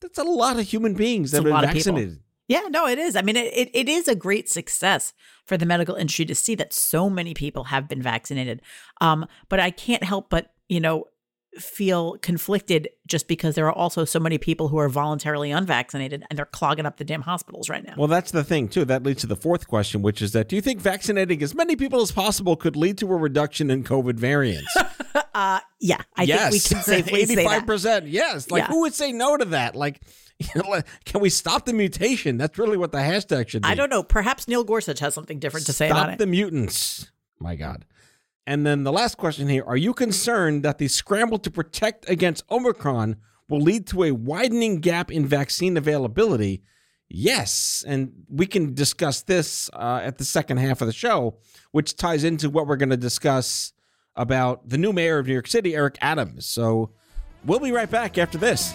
that's 0.01 0.19
a 0.19 0.25
lot 0.25 0.59
of 0.59 0.67
human 0.67 0.95
beings 0.95 1.31
that 1.31 1.39
It's 1.39 1.39
have 1.39 1.45
been 1.45 1.53
lot 1.53 1.65
of 1.65 1.71
people. 1.71 1.93
vaccinated. 1.95 2.21
Yeah, 2.49 2.63
no, 2.71 2.87
it 2.89 2.99
is. 2.99 3.15
I 3.15 3.23
mean, 3.23 3.37
it, 3.37 3.53
it, 3.55 3.71
it 3.75 3.89
is 3.89 4.09
a 4.09 4.15
great 4.15 4.49
success 4.49 5.13
for 5.47 5.57
the 5.57 5.67
medical 5.67 5.95
industry 5.95 6.25
to 6.25 6.35
see 6.35 6.55
that 6.57 6.73
so 6.73 7.09
many 7.09 7.33
people 7.35 7.65
have 7.65 7.87
been 7.89 8.03
vaccinated. 8.03 8.61
Um, 9.01 9.27
but 9.49 9.61
I 9.61 9.71
can't 9.71 10.03
help 10.03 10.31
but, 10.31 10.53
you 10.69 10.81
know, 10.81 11.05
feel 11.59 12.17
conflicted 12.19 12.89
just 13.07 13.27
because 13.27 13.55
there 13.57 13.67
are 13.67 13.73
also 13.73 14.05
so 14.05 14.21
many 14.21 14.39
people 14.39 14.69
who 14.69 14.79
are 14.79 14.89
voluntarily 14.89 15.51
unvaccinated 15.51 16.25
and 16.31 16.39
they're 16.39 16.47
clogging 16.47 16.87
up 16.87 16.97
the 16.97 17.05
damn 17.05 17.23
hospitals 17.23 17.69
right 17.69 17.85
now. 17.85 17.95
Well, 17.97 18.07
that's 18.09 18.31
the 18.31 18.45
thing, 18.45 18.69
too. 18.69 18.85
That 18.85 19.03
leads 19.03 19.23
to 19.23 19.27
the 19.27 19.37
fourth 19.37 19.67
question, 19.67 20.01
which 20.03 20.23
is 20.23 20.33
that 20.33 20.49
do 20.49 20.57
you 20.57 20.63
think 20.63 20.81
vaccinating 20.81 21.43
as 21.43 21.55
many 21.55 21.75
people 21.75 22.01
as 22.03 22.13
possible 22.13 22.55
could 22.57 22.77
lead 22.77 22.99
to 22.99 23.13
a 23.13 23.17
reduction 23.17 23.71
in 23.71 23.85
COVID 23.85 24.15
variants? 24.15 24.75
Uh, 25.33 25.61
yeah, 25.81 26.01
I 26.17 26.25
yes. 26.25 26.41
think 26.51 26.53
we 26.53 26.61
can 26.75 26.83
safely 27.05 27.27
say 27.27 27.35
that. 27.45 27.65
85%. 27.67 28.03
Yes. 28.07 28.51
Like, 28.51 28.63
Yeah. 28.65 28.67
who 28.69 28.81
would 28.81 28.95
say 28.95 29.13
no 29.13 29.37
to 29.37 29.45
that? 29.47 29.75
Like, 29.77 30.01
you 30.39 30.47
know, 30.57 30.69
like, 30.69 30.87
can 31.05 31.21
we 31.21 31.31
stop 31.31 31.65
the 31.67 31.73
mutation? 31.73 32.37
That's 32.37 32.59
really 32.59 32.77
what 32.77 32.91
the 32.93 32.99
hashtag 32.99 33.49
should 33.49 33.63
be. 33.63 33.69
I 33.69 33.75
don't 33.77 33.91
know. 33.91 34.03
Perhaps 34.03 34.49
Neil 34.49 34.65
Gorsuch 34.65 34.99
has 34.99 35.15
something 35.15 35.39
different 35.39 35.67
to 35.67 35.73
say 35.73 35.89
Stop 35.89 35.99
about 35.99 36.13
it. 36.15 36.19
the 36.19 36.27
mutants. 36.27 37.11
My 37.39 37.55
God. 37.55 37.87
And 38.51 38.67
then 38.67 38.83
the 38.83 38.91
last 38.91 39.17
question 39.17 39.49
here 39.49 39.63
Are 39.65 39.77
you 39.77 39.95
concerned 39.95 40.65
that 40.65 40.79
the 40.79 40.89
scramble 40.89 41.39
to 41.39 41.53
protect 41.53 42.11
against 42.11 42.43
Omicron 42.51 43.15
will 43.49 43.61
lead 43.61 43.87
to 43.89 44.03
a 44.03 44.11
widening 44.11 44.81
gap 44.81 45.13
in 45.13 45.25
vaccine 45.25 45.77
availability? 45.77 46.65
Yes. 47.09 47.85
And 47.87 48.25
we 48.29 48.47
can 48.47 48.75
discuss 48.75 49.23
this 49.23 49.71
uh, 49.73 50.01
at 50.03 50.19
the 50.19 50.25
second 50.25 50.57
half 50.57 50.81
of 50.81 50.89
the 50.89 50.93
show, 50.93 51.37
which 51.71 51.95
ties 51.95 52.25
into 52.25 52.51
what 52.51 52.67
we're 52.67 52.75
going 52.75 52.91
to 52.91 52.97
discuss 52.97 53.73
about 54.17 54.69
the 54.69 54.79
new 54.79 54.93
mayor 54.93 55.19
of 55.21 55.29
New 55.29 55.33
York 55.33 55.47
City, 55.47 55.77
Eric 55.77 55.97
Adams. 56.01 56.45
So 56.45 56.91
we'll 57.45 57.61
be 57.61 57.71
right 57.71 57.89
back 57.89 58.19
after 58.19 58.37
this. 58.37 58.75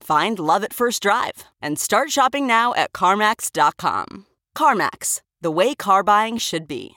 Find 0.00 0.38
love 0.38 0.64
at 0.64 0.72
first 0.72 1.02
drive 1.02 1.44
and 1.60 1.78
start 1.78 2.10
shopping 2.10 2.46
now 2.46 2.74
at 2.74 2.92
CarMax.com. 2.92 4.26
CarMax, 4.56 5.20
the 5.40 5.50
way 5.50 5.74
car 5.74 6.02
buying 6.02 6.38
should 6.38 6.66
be. 6.66 6.96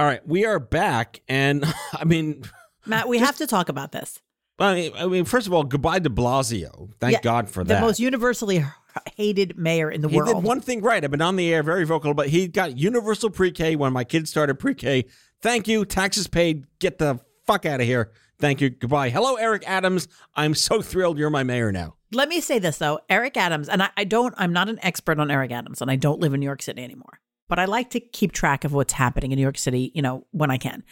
All 0.00 0.06
right, 0.06 0.26
we 0.26 0.44
are 0.44 0.60
back. 0.60 1.20
And 1.28 1.64
I 1.92 2.04
mean, 2.04 2.42
Matt, 2.86 3.08
we 3.08 3.18
have 3.18 3.36
to 3.38 3.46
talk 3.46 3.68
about 3.68 3.92
this. 3.92 4.20
I 4.60 4.74
mean, 4.74 4.92
I 4.96 5.06
mean, 5.06 5.24
first 5.24 5.46
of 5.46 5.52
all, 5.52 5.62
goodbye 5.62 6.00
to 6.00 6.10
Blasio. 6.10 6.90
Thank 6.98 7.12
Yeah, 7.12 7.20
God 7.22 7.48
for 7.48 7.62
that. 7.62 7.74
the 7.76 7.80
most 7.80 8.00
universally 8.00 8.64
hated 9.16 9.56
mayor 9.56 9.88
in 9.88 10.00
the 10.00 10.08
he 10.08 10.16
world. 10.16 10.28
He 10.28 10.34
did 10.34 10.42
one 10.42 10.60
thing 10.60 10.82
right. 10.82 11.02
I've 11.04 11.10
been 11.12 11.22
on 11.22 11.36
the 11.36 11.52
air, 11.54 11.62
very 11.62 11.84
vocal, 11.84 12.12
but 12.14 12.28
he 12.28 12.48
got 12.48 12.76
universal 12.76 13.30
pre-K 13.30 13.76
when 13.76 13.92
my 13.92 14.02
kids 14.02 14.30
started 14.30 14.58
pre-K. 14.58 15.04
Thank 15.40 15.68
you, 15.68 15.84
taxes 15.84 16.26
paid. 16.26 16.64
Get 16.80 16.98
the 16.98 17.20
fuck 17.48 17.64
out 17.64 17.80
of 17.80 17.86
here. 17.86 18.12
Thank 18.38 18.60
you. 18.60 18.70
Goodbye. 18.70 19.08
Hello, 19.08 19.36
Eric 19.36 19.64
Adams. 19.66 20.06
I'm 20.36 20.54
so 20.54 20.82
thrilled 20.82 21.18
you're 21.18 21.30
my 21.30 21.42
mayor 21.42 21.72
now. 21.72 21.94
Let 22.12 22.28
me 22.28 22.40
say 22.40 22.58
this 22.58 22.78
though, 22.78 23.00
Eric 23.08 23.36
Adams, 23.36 23.68
and 23.68 23.82
I, 23.82 23.90
I 23.96 24.04
don't, 24.04 24.34
I'm 24.36 24.52
not 24.52 24.68
an 24.68 24.78
expert 24.82 25.18
on 25.18 25.30
Eric 25.30 25.50
Adams, 25.50 25.82
and 25.82 25.90
I 25.90 25.96
don't 25.96 26.20
live 26.20 26.34
in 26.34 26.40
New 26.40 26.46
York 26.46 26.62
City 26.62 26.84
anymore. 26.84 27.20
But 27.48 27.58
I 27.58 27.64
like 27.64 27.90
to 27.90 28.00
keep 28.00 28.32
track 28.32 28.64
of 28.64 28.74
what's 28.74 28.92
happening 28.92 29.32
in 29.32 29.36
New 29.36 29.42
York 29.42 29.58
City, 29.58 29.90
you 29.94 30.02
know, 30.02 30.26
when 30.30 30.50
I 30.50 30.58
can. 30.58 30.84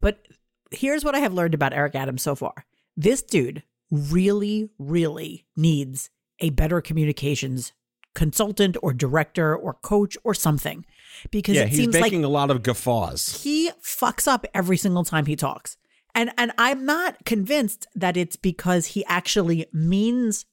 But 0.00 0.26
here's 0.70 1.04
what 1.04 1.16
I 1.16 1.18
have 1.18 1.34
learned 1.34 1.54
about 1.54 1.72
Eric 1.72 1.96
Adams 1.96 2.22
so 2.22 2.36
far. 2.36 2.64
This 2.96 3.22
dude 3.22 3.64
really, 3.90 4.70
really 4.78 5.46
needs 5.56 6.10
a 6.38 6.50
better 6.50 6.80
communications 6.80 7.72
consultant 8.14 8.76
or 8.82 8.92
director 8.92 9.54
or 9.54 9.74
coach 9.74 10.16
or 10.24 10.34
something. 10.34 10.84
Because 11.30 11.56
yeah, 11.56 11.62
it 11.62 11.68
he's 11.68 11.78
seems 11.78 11.94
like 11.94 12.02
making 12.02 12.24
a 12.24 12.28
lot 12.28 12.50
of 12.50 12.62
guffaws. 12.62 13.42
he 13.42 13.70
fucks 13.82 14.26
up 14.26 14.46
every 14.54 14.76
single 14.76 15.04
time 15.04 15.26
he 15.26 15.36
talks. 15.36 15.76
And 16.14 16.30
and 16.38 16.52
I'm 16.58 16.84
not 16.84 17.24
convinced 17.24 17.86
that 17.94 18.16
it's 18.16 18.36
because 18.36 18.86
he 18.88 19.04
actually 19.06 19.66
means 19.72 20.46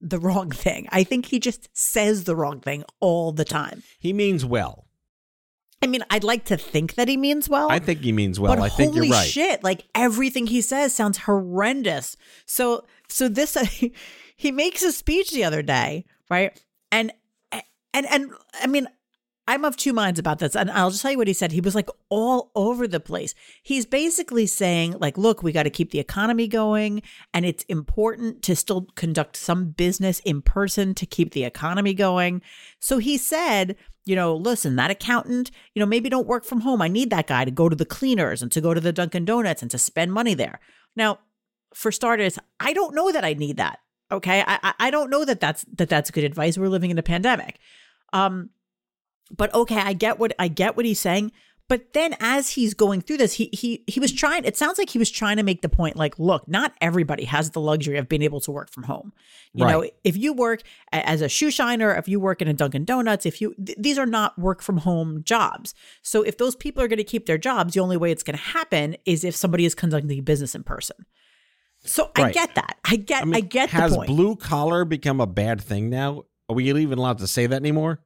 the 0.00 0.18
wrong 0.18 0.50
thing. 0.50 0.88
I 0.90 1.04
think 1.04 1.26
he 1.26 1.38
just 1.38 1.68
says 1.72 2.24
the 2.24 2.36
wrong 2.36 2.60
thing 2.60 2.84
all 3.00 3.32
the 3.32 3.44
time. 3.44 3.82
He 3.98 4.12
means 4.12 4.44
well. 4.44 4.86
I 5.82 5.86
mean, 5.86 6.04
I'd 6.10 6.24
like 6.24 6.44
to 6.46 6.56
think 6.56 6.94
that 6.94 7.08
he 7.08 7.16
means 7.16 7.48
well. 7.48 7.70
I 7.70 7.78
think 7.78 8.00
he 8.00 8.12
means 8.12 8.38
well. 8.38 8.54
but 8.54 8.62
I 8.62 8.68
think 8.68 8.92
holy 8.94 9.08
you're 9.08 9.16
right. 9.16 9.26
shit! 9.28 9.64
Like 9.64 9.86
everything 9.94 10.46
he 10.46 10.60
says 10.60 10.94
sounds 10.94 11.18
horrendous. 11.18 12.16
So, 12.46 12.84
so 13.08 13.28
this 13.28 13.56
he 14.36 14.52
makes 14.52 14.82
a 14.82 14.92
speech 14.92 15.30
the 15.30 15.44
other 15.44 15.62
day, 15.62 16.04
right? 16.28 16.58
And 16.92 17.12
and 17.52 18.06
and 18.06 18.32
I 18.60 18.66
mean, 18.66 18.88
I'm 19.50 19.64
of 19.64 19.76
two 19.76 19.92
minds 19.92 20.20
about 20.20 20.38
this, 20.38 20.54
and 20.54 20.70
I'll 20.70 20.90
just 20.90 21.02
tell 21.02 21.10
you 21.10 21.18
what 21.18 21.26
he 21.26 21.32
said. 21.34 21.50
He 21.50 21.60
was 21.60 21.74
like 21.74 21.88
all 22.08 22.52
over 22.54 22.86
the 22.86 23.00
place. 23.00 23.34
He's 23.64 23.84
basically 23.84 24.46
saying, 24.46 24.96
like, 25.00 25.18
look, 25.18 25.42
we 25.42 25.50
got 25.50 25.64
to 25.64 25.70
keep 25.70 25.90
the 25.90 25.98
economy 25.98 26.46
going, 26.46 27.02
and 27.34 27.44
it's 27.44 27.64
important 27.64 28.42
to 28.42 28.54
still 28.54 28.86
conduct 28.94 29.36
some 29.36 29.70
business 29.70 30.20
in 30.20 30.40
person 30.40 30.94
to 30.94 31.04
keep 31.04 31.32
the 31.32 31.42
economy 31.42 31.94
going. 31.94 32.42
So 32.78 32.98
he 32.98 33.18
said, 33.18 33.74
you 34.04 34.14
know, 34.14 34.36
listen, 34.36 34.76
that 34.76 34.92
accountant, 34.92 35.50
you 35.74 35.80
know, 35.80 35.86
maybe 35.86 36.08
don't 36.08 36.28
work 36.28 36.44
from 36.44 36.60
home. 36.60 36.80
I 36.80 36.88
need 36.88 37.10
that 37.10 37.26
guy 37.26 37.44
to 37.44 37.50
go 37.50 37.68
to 37.68 37.76
the 37.76 37.84
cleaners 37.84 38.42
and 38.42 38.52
to 38.52 38.60
go 38.60 38.72
to 38.72 38.80
the 38.80 38.92
Dunkin' 38.92 39.24
Donuts 39.24 39.62
and 39.62 39.70
to 39.72 39.78
spend 39.78 40.12
money 40.12 40.34
there. 40.34 40.60
Now, 40.94 41.18
for 41.74 41.90
starters, 41.90 42.38
I 42.60 42.72
don't 42.72 42.94
know 42.94 43.10
that 43.10 43.24
I 43.24 43.34
need 43.34 43.56
that. 43.56 43.80
Okay, 44.12 44.42
I 44.46 44.58
I- 44.62 44.74
I 44.86 44.90
don't 44.90 45.10
know 45.10 45.24
that 45.24 45.40
that's 45.40 45.64
that 45.76 45.88
that's 45.88 46.10
good 46.10 46.24
advice. 46.24 46.58
We're 46.58 46.68
living 46.68 46.90
in 46.90 46.98
a 46.98 47.02
pandemic. 47.02 47.58
Um, 48.12 48.50
but 49.36 49.52
okay, 49.54 49.76
I 49.78 49.92
get 49.92 50.18
what 50.18 50.32
I 50.38 50.48
get 50.48 50.76
what 50.76 50.84
he's 50.86 51.00
saying. 51.00 51.32
But 51.68 51.92
then 51.92 52.16
as 52.18 52.48
he's 52.50 52.74
going 52.74 53.00
through 53.00 53.18
this, 53.18 53.34
he 53.34 53.48
he 53.52 53.84
he 53.86 54.00
was 54.00 54.10
trying 54.10 54.44
it 54.44 54.56
sounds 54.56 54.76
like 54.76 54.90
he 54.90 54.98
was 54.98 55.08
trying 55.08 55.36
to 55.36 55.44
make 55.44 55.62
the 55.62 55.68
point 55.68 55.94
like, 55.94 56.18
look, 56.18 56.48
not 56.48 56.72
everybody 56.80 57.22
has 57.26 57.50
the 57.50 57.60
luxury 57.60 57.96
of 57.96 58.08
being 58.08 58.22
able 58.22 58.40
to 58.40 58.50
work 58.50 58.70
from 58.72 58.82
home. 58.82 59.12
You 59.54 59.64
know, 59.70 59.88
if 60.02 60.16
you 60.16 60.32
work 60.32 60.62
as 60.90 61.20
a 61.20 61.28
shoe 61.28 61.52
shiner, 61.52 61.94
if 61.94 62.08
you 62.08 62.18
work 62.18 62.42
in 62.42 62.48
a 62.48 62.52
Dunkin' 62.54 62.84
Donuts, 62.86 63.24
if 63.24 63.40
you 63.40 63.54
th- 63.64 63.78
these 63.78 63.98
are 63.98 64.06
not 64.06 64.36
work 64.36 64.62
from 64.62 64.78
home 64.78 65.22
jobs. 65.22 65.72
So 66.02 66.22
if 66.22 66.38
those 66.38 66.56
people 66.56 66.82
are 66.82 66.88
going 66.88 66.96
to 66.98 67.04
keep 67.04 67.26
their 67.26 67.38
jobs, 67.38 67.74
the 67.74 67.80
only 67.80 67.96
way 67.96 68.10
it's 68.10 68.24
going 68.24 68.36
to 68.36 68.42
happen 68.42 68.96
is 69.06 69.22
if 69.22 69.36
somebody 69.36 69.64
is 69.64 69.76
conducting 69.76 70.24
business 70.24 70.56
in 70.56 70.64
person. 70.64 70.96
So 71.84 72.10
I 72.14 72.22
Right. 72.22 72.34
get 72.34 72.54
that. 72.54 72.76
I 72.84 72.96
get 72.96 73.22
I, 73.22 73.24
mean, 73.24 73.46
get 73.46 73.70
has 73.70 73.96
blue 73.96 74.36
collar 74.36 74.84
become 74.84 75.20
a 75.20 75.26
bad 75.26 75.60
thing 75.60 75.88
now? 75.88 76.24
Are 76.48 76.54
we 76.54 76.70
even 76.70 76.98
allowed 76.98 77.18
to 77.18 77.26
say 77.26 77.46
that 77.46 77.56
anymore? 77.56 78.00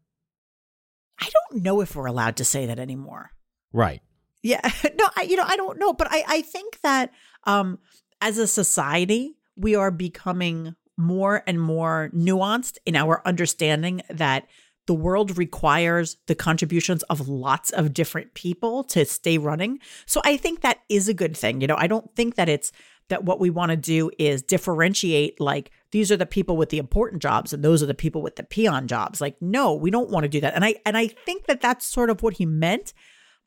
I 1.21 1.29
don't 1.51 1.63
know 1.63 1.81
if 1.81 1.97
we're 1.97 2.07
allowed 2.07 2.37
to 2.37 2.45
say 2.45 2.67
that 2.67 2.79
anymore. 2.79 3.31
Right. 3.73 4.03
Yeah, 4.43 4.61
no, 4.99 5.07
I, 5.17 5.23
you 5.23 5.37
know, 5.37 5.45
I 5.47 5.57
don't 5.57 5.79
know, 5.79 5.93
but 5.93 6.09
I, 6.11 6.25
I 6.29 6.43
think 6.43 6.81
that 6.83 7.13
um, 7.45 7.79
as 8.21 8.39
a 8.39 8.47
society, 8.47 9.37
we 9.57 9.75
are 9.75 9.91
becoming 9.91 10.75
more 10.97 11.43
and 11.47 11.61
more 11.61 12.11
nuanced 12.15 12.79
in 12.87 12.95
our 12.97 13.23
understanding 13.27 14.03
that 14.11 14.47
the 14.87 14.95
world 14.95 15.39
requires 15.39 16.19
the 16.27 16.35
contributions 16.35 17.03
of 17.05 17.27
lots 17.29 17.71
of 17.71 17.95
different 17.95 18.35
people 18.35 18.85
to 18.85 19.05
stay 19.07 19.39
running. 19.39 19.79
So 20.05 20.21
I 20.25 20.37
think 20.37 20.61
that 20.61 20.81
is 20.91 21.09
a 21.09 21.15
good 21.15 21.37
thing. 21.37 21.63
You 21.63 21.67
know, 21.67 21.77
I 21.79 21.87
don't 21.87 22.15
think 22.15 22.35
that 22.35 22.51
it's 22.51 22.71
that 23.09 23.25
what 23.25 23.41
we 23.41 23.51
want 23.51 23.71
to 23.71 23.77
do 23.77 24.11
is 24.19 24.43
differentiate 24.43 25.41
like 25.41 25.71
these 25.91 26.11
are 26.11 26.17
the 26.17 26.27
people 26.27 26.57
with 26.57 26.71
the 26.71 26.79
important 26.79 27.21
jobs 27.21 27.53
and 27.53 27.63
those 27.63 27.83
are 27.83 27.87
the 27.87 27.95
people 27.95 28.23
with 28.23 28.37
the 28.37 28.43
peon 28.43 28.89
jobs. 28.89 29.21
Like 29.21 29.41
no, 29.41 29.75
we 29.75 29.91
don't 29.91 30.11
want 30.11 30.25
to 30.25 30.29
do 30.29 30.41
that. 30.41 30.55
And 30.55 30.65
I 30.65 30.77
and 30.87 30.97
I 30.97 31.09
think 31.09 31.47
that 31.47 31.61
that's 31.61 31.87
sort 31.87 32.11
of 32.11 32.23
what 32.23 32.35
he 32.35 32.47
meant. 32.47 32.93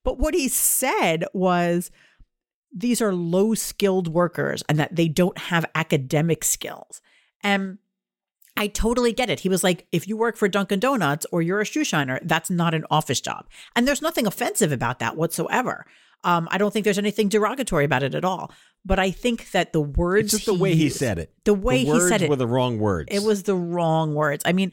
But 0.03 0.19
what 0.19 0.33
he 0.33 0.47
said 0.47 1.25
was 1.33 1.91
these 2.71 3.01
are 3.01 3.13
low 3.13 3.53
skilled 3.55 4.07
workers 4.07 4.63
and 4.69 4.79
that 4.79 4.95
they 4.95 5.07
don't 5.07 5.37
have 5.37 5.65
academic 5.73 6.43
skills. 6.43 7.01
And 7.41 7.79
I 8.55 8.67
totally 8.67 9.13
get 9.13 9.29
it. 9.29 9.41
He 9.41 9.49
was 9.49 9.63
like, 9.63 9.87
if 9.91 10.07
you 10.07 10.17
work 10.17 10.35
for 10.35 10.47
Dunkin' 10.47 10.79
Donuts 10.79 11.25
or 11.31 11.41
you're 11.41 11.61
a 11.61 11.65
shoe 11.65 11.83
shiner, 11.83 12.19
that's 12.23 12.49
not 12.49 12.73
an 12.73 12.85
office 12.89 13.21
job. 13.21 13.47
And 13.75 13.87
there's 13.87 14.01
nothing 14.01 14.25
offensive 14.25 14.71
about 14.71 14.99
that 14.99 15.15
whatsoever. 15.15 15.85
Um, 16.23 16.47
I 16.51 16.57
don't 16.57 16.73
think 16.73 16.83
there's 16.83 16.97
anything 16.97 17.29
derogatory 17.29 17.85
about 17.85 18.01
it 18.01 18.15
at 18.15 18.25
all. 18.25 18.51
But 18.87 18.99
I 18.99 19.11
think 19.11 19.51
that 19.51 19.73
the 19.73 19.81
words 19.81 20.33
It's 20.33 20.45
just 20.45 20.45
the 20.45 20.53
way 20.53 20.73
he 20.73 20.89
said 20.89 21.19
it. 21.19 21.33
The 21.43 21.53
way 21.53 21.83
he 21.83 21.91
words 21.91 22.07
said 22.07 22.21
it 22.21 22.29
were 22.29 22.37
the 22.37 22.47
wrong 22.47 22.79
words. 22.79 23.09
it 23.11 23.21
was 23.21 23.43
the 23.43 23.55
wrong 23.55 24.15
words. 24.15 24.41
I 24.45 24.53
mean, 24.53 24.71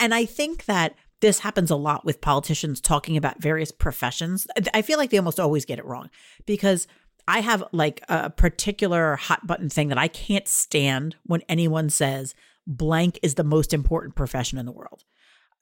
and 0.00 0.14
I 0.14 0.24
think 0.24 0.64
that 0.64 0.94
this 1.20 1.40
happens 1.40 1.70
a 1.70 1.76
lot 1.76 2.06
with 2.06 2.22
politicians 2.22 2.80
talking 2.80 3.18
about 3.18 3.42
various 3.42 3.70
professions. 3.70 4.46
I 4.72 4.80
feel 4.80 4.96
like 4.96 5.10
they 5.10 5.18
almost 5.18 5.38
always 5.38 5.66
get 5.66 5.78
it 5.78 5.84
wrong 5.84 6.08
because 6.46 6.88
I 7.28 7.40
have 7.40 7.62
like 7.72 8.02
a 8.08 8.30
particular 8.30 9.16
hot 9.16 9.46
button 9.46 9.68
thing 9.68 9.88
that 9.88 9.98
I 9.98 10.08
can't 10.08 10.48
stand 10.48 11.16
when 11.24 11.42
anyone 11.46 11.90
says 11.90 12.34
blank 12.66 13.18
is 13.22 13.34
the 13.34 13.44
most 13.44 13.74
important 13.74 14.14
profession 14.14 14.56
in 14.56 14.64
the 14.64 14.72
world. 14.72 15.04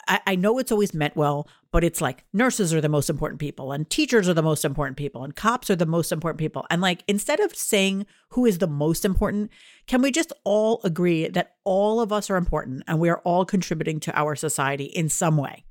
I, 0.08 0.20
I 0.26 0.34
know 0.34 0.58
it's 0.58 0.72
always 0.72 0.94
meant 0.94 1.14
well, 1.16 1.46
but 1.70 1.84
it's 1.84 2.00
like 2.00 2.24
nurses 2.32 2.72
are 2.72 2.80
the 2.80 2.88
most 2.88 3.10
important 3.10 3.38
people, 3.40 3.72
and 3.72 3.88
teachers 3.88 4.28
are 4.28 4.34
the 4.34 4.42
most 4.42 4.64
important 4.64 4.96
people, 4.96 5.22
and 5.22 5.36
cops 5.36 5.70
are 5.70 5.76
the 5.76 5.86
most 5.86 6.10
important 6.10 6.38
people. 6.38 6.66
And 6.70 6.80
like, 6.80 7.04
instead 7.06 7.40
of 7.40 7.54
saying 7.54 8.06
who 8.30 8.46
is 8.46 8.58
the 8.58 8.66
most 8.66 9.04
important, 9.04 9.50
can 9.86 10.02
we 10.02 10.10
just 10.10 10.32
all 10.44 10.80
agree 10.82 11.28
that 11.28 11.56
all 11.64 12.00
of 12.00 12.12
us 12.12 12.30
are 12.30 12.36
important 12.36 12.82
and 12.88 12.98
we 12.98 13.10
are 13.10 13.18
all 13.18 13.44
contributing 13.44 14.00
to 14.00 14.18
our 14.18 14.34
society 14.34 14.84
in 14.86 15.08
some 15.08 15.36
way? 15.36 15.64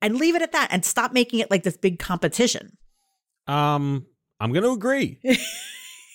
And 0.00 0.16
leave 0.18 0.34
it 0.34 0.42
at 0.42 0.52
that 0.52 0.68
and 0.70 0.84
stop 0.84 1.12
making 1.12 1.40
it 1.40 1.50
like 1.50 1.62
this 1.62 1.76
big 1.76 1.98
competition. 1.98 2.76
um, 3.46 4.06
I'm 4.40 4.52
going 4.52 4.64
to 4.64 4.72
agree. 4.72 5.20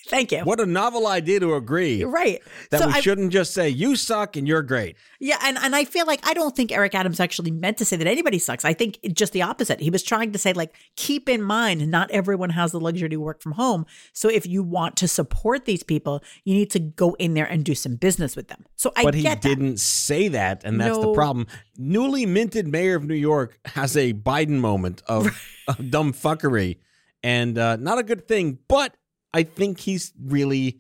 Thank 0.10 0.32
you. 0.32 0.40
What 0.40 0.60
a 0.60 0.66
novel 0.66 1.06
idea 1.08 1.40
to 1.40 1.54
agree 1.54 2.04
Right. 2.04 2.42
that 2.72 2.80
So 2.82 2.88
we 2.88 2.94
I- 2.94 3.00
shouldn't 3.00 3.32
just 3.32 3.54
say 3.54 3.70
you 3.70 3.96
suck 3.96 4.36
and 4.36 4.48
you're 4.48 4.64
great. 4.64 4.96
Yeah, 5.20 5.38
and, 5.44 5.58
and 5.60 5.76
I 5.76 5.86
feel 5.86 6.06
like 6.08 6.20
I 6.28 6.34
don't 6.34 6.56
think 6.56 6.72
Eric 6.72 6.96
Adams 6.96 7.20
actually 7.20 7.52
meant 7.52 7.78
to 7.78 7.86
say 7.86 7.96
that 7.96 8.08
anybody 8.08 8.40
sucks. 8.40 8.66
I 8.66 8.74
think 8.74 8.98
just 9.14 9.34
the 9.34 9.44
opposite. 9.44 9.80
He 9.80 9.90
was 9.92 10.02
trying 10.02 10.32
to 10.32 10.40
say, 10.40 10.52
like, 10.54 10.74
keep 10.96 11.30
in 11.30 11.42
mind, 11.44 11.92
not 11.92 12.10
everyone 12.10 12.50
has 12.50 12.72
the 12.72 12.80
luxury 12.80 13.08
to 13.10 13.18
work 13.18 13.42
from 13.42 13.52
home. 13.54 13.86
So 14.12 14.30
if 14.30 14.48
you 14.48 14.64
want 14.64 14.96
to 14.98 15.08
support 15.08 15.66
these 15.66 15.84
people, 15.84 16.24
you 16.44 16.56
need 16.56 16.72
to 16.72 16.80
go 16.80 17.14
in 17.20 17.36
there 17.36 17.46
and 17.46 17.64
do 17.64 17.76
some 17.76 17.96
business 17.96 18.36
with 18.36 18.48
them. 18.48 18.66
So 18.78 18.92
I 18.96 19.04
But 19.04 19.14
he 19.14 19.22
that. 19.24 19.42
didn't 19.42 19.80
say 19.80 20.28
that, 20.30 20.64
and 20.64 20.82
that's 20.82 20.98
the 20.98 21.14
problem. 21.14 21.46
Newly 21.78 22.26
minted 22.26 22.68
mayor 22.68 22.96
of 22.96 23.04
New 23.06 23.14
York 23.14 23.60
has 23.66 23.96
a 23.96 24.14
Biden 24.14 24.60
moment 24.60 25.04
of, 25.08 25.40
of 25.68 25.92
dumb 25.92 26.14
fuckery, 26.14 26.78
and 27.22 27.58
uh, 27.60 27.76
not 27.76 28.00
a 28.00 28.04
good 28.04 28.28
thing. 28.28 28.58
But 28.68 28.96
I 29.34 29.44
think 29.44 29.80
he's 29.80 30.14
really 30.22 30.80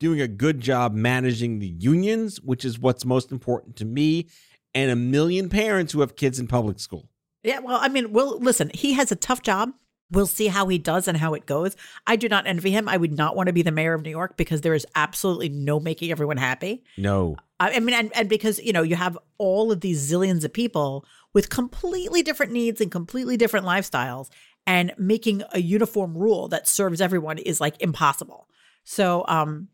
doing 0.00 0.20
a 0.20 0.28
good 0.28 0.60
job 0.60 0.92
managing 0.92 1.58
the 1.58 1.66
unions, 1.66 2.40
which 2.40 2.64
is 2.64 2.78
what's 2.78 3.04
most 3.04 3.32
important 3.32 3.76
to 3.76 3.84
me, 3.84 4.28
and 4.74 4.90
a 4.90 4.96
million 4.96 5.48
parents 5.48 5.92
who 5.92 6.00
have 6.00 6.16
kids 6.16 6.38
in 6.38 6.46
public 6.46 6.80
school. 6.80 7.08
Yeah, 7.42 7.60
well, 7.60 7.78
I 7.80 7.88
mean, 7.88 8.12
well, 8.12 8.38
listen, 8.38 8.70
he 8.74 8.94
has 8.94 9.12
a 9.12 9.16
tough 9.16 9.42
job. 9.42 9.72
We'll 10.10 10.26
see 10.26 10.48
how 10.48 10.68
he 10.68 10.78
does 10.78 11.08
and 11.08 11.16
how 11.16 11.34
it 11.34 11.46
goes. 11.46 11.76
I 12.06 12.16
do 12.16 12.28
not 12.28 12.46
envy 12.46 12.70
him. 12.70 12.88
I 12.88 12.96
would 12.96 13.16
not 13.16 13.36
want 13.36 13.46
to 13.48 13.52
be 13.52 13.62
the 13.62 13.72
mayor 13.72 13.94
of 13.94 14.02
New 14.02 14.10
York 14.10 14.36
because 14.36 14.60
there 14.60 14.74
is 14.74 14.86
absolutely 14.94 15.48
no 15.48 15.80
making 15.80 16.10
everyone 16.10 16.36
happy. 16.36 16.84
No, 16.96 17.36
I 17.60 17.76
I 17.76 17.80
mean, 17.80 17.94
and, 17.94 18.14
and 18.14 18.28
because, 18.28 18.58
you 18.58 18.72
know, 18.72 18.82
you 18.82 18.96
have 18.96 19.18
all 19.38 19.72
of 19.72 19.80
these 19.80 20.10
zillions 20.10 20.44
of 20.44 20.52
people 20.52 21.04
with 21.32 21.50
completely 21.50 22.22
different 22.22 22.52
needs 22.52 22.80
and 22.80 22.90
completely 22.90 23.36
different 23.36 23.66
lifestyles, 23.66 24.28
and 24.66 24.92
making 24.98 25.42
a 25.52 25.60
uniform 25.60 26.16
rule 26.16 26.48
that 26.48 26.66
serves 26.66 27.00
everyone 27.00 27.38
is 27.38 27.60
like 27.60 27.80
impossible. 27.80 28.48
So, 28.84 29.24
um, 29.28 29.68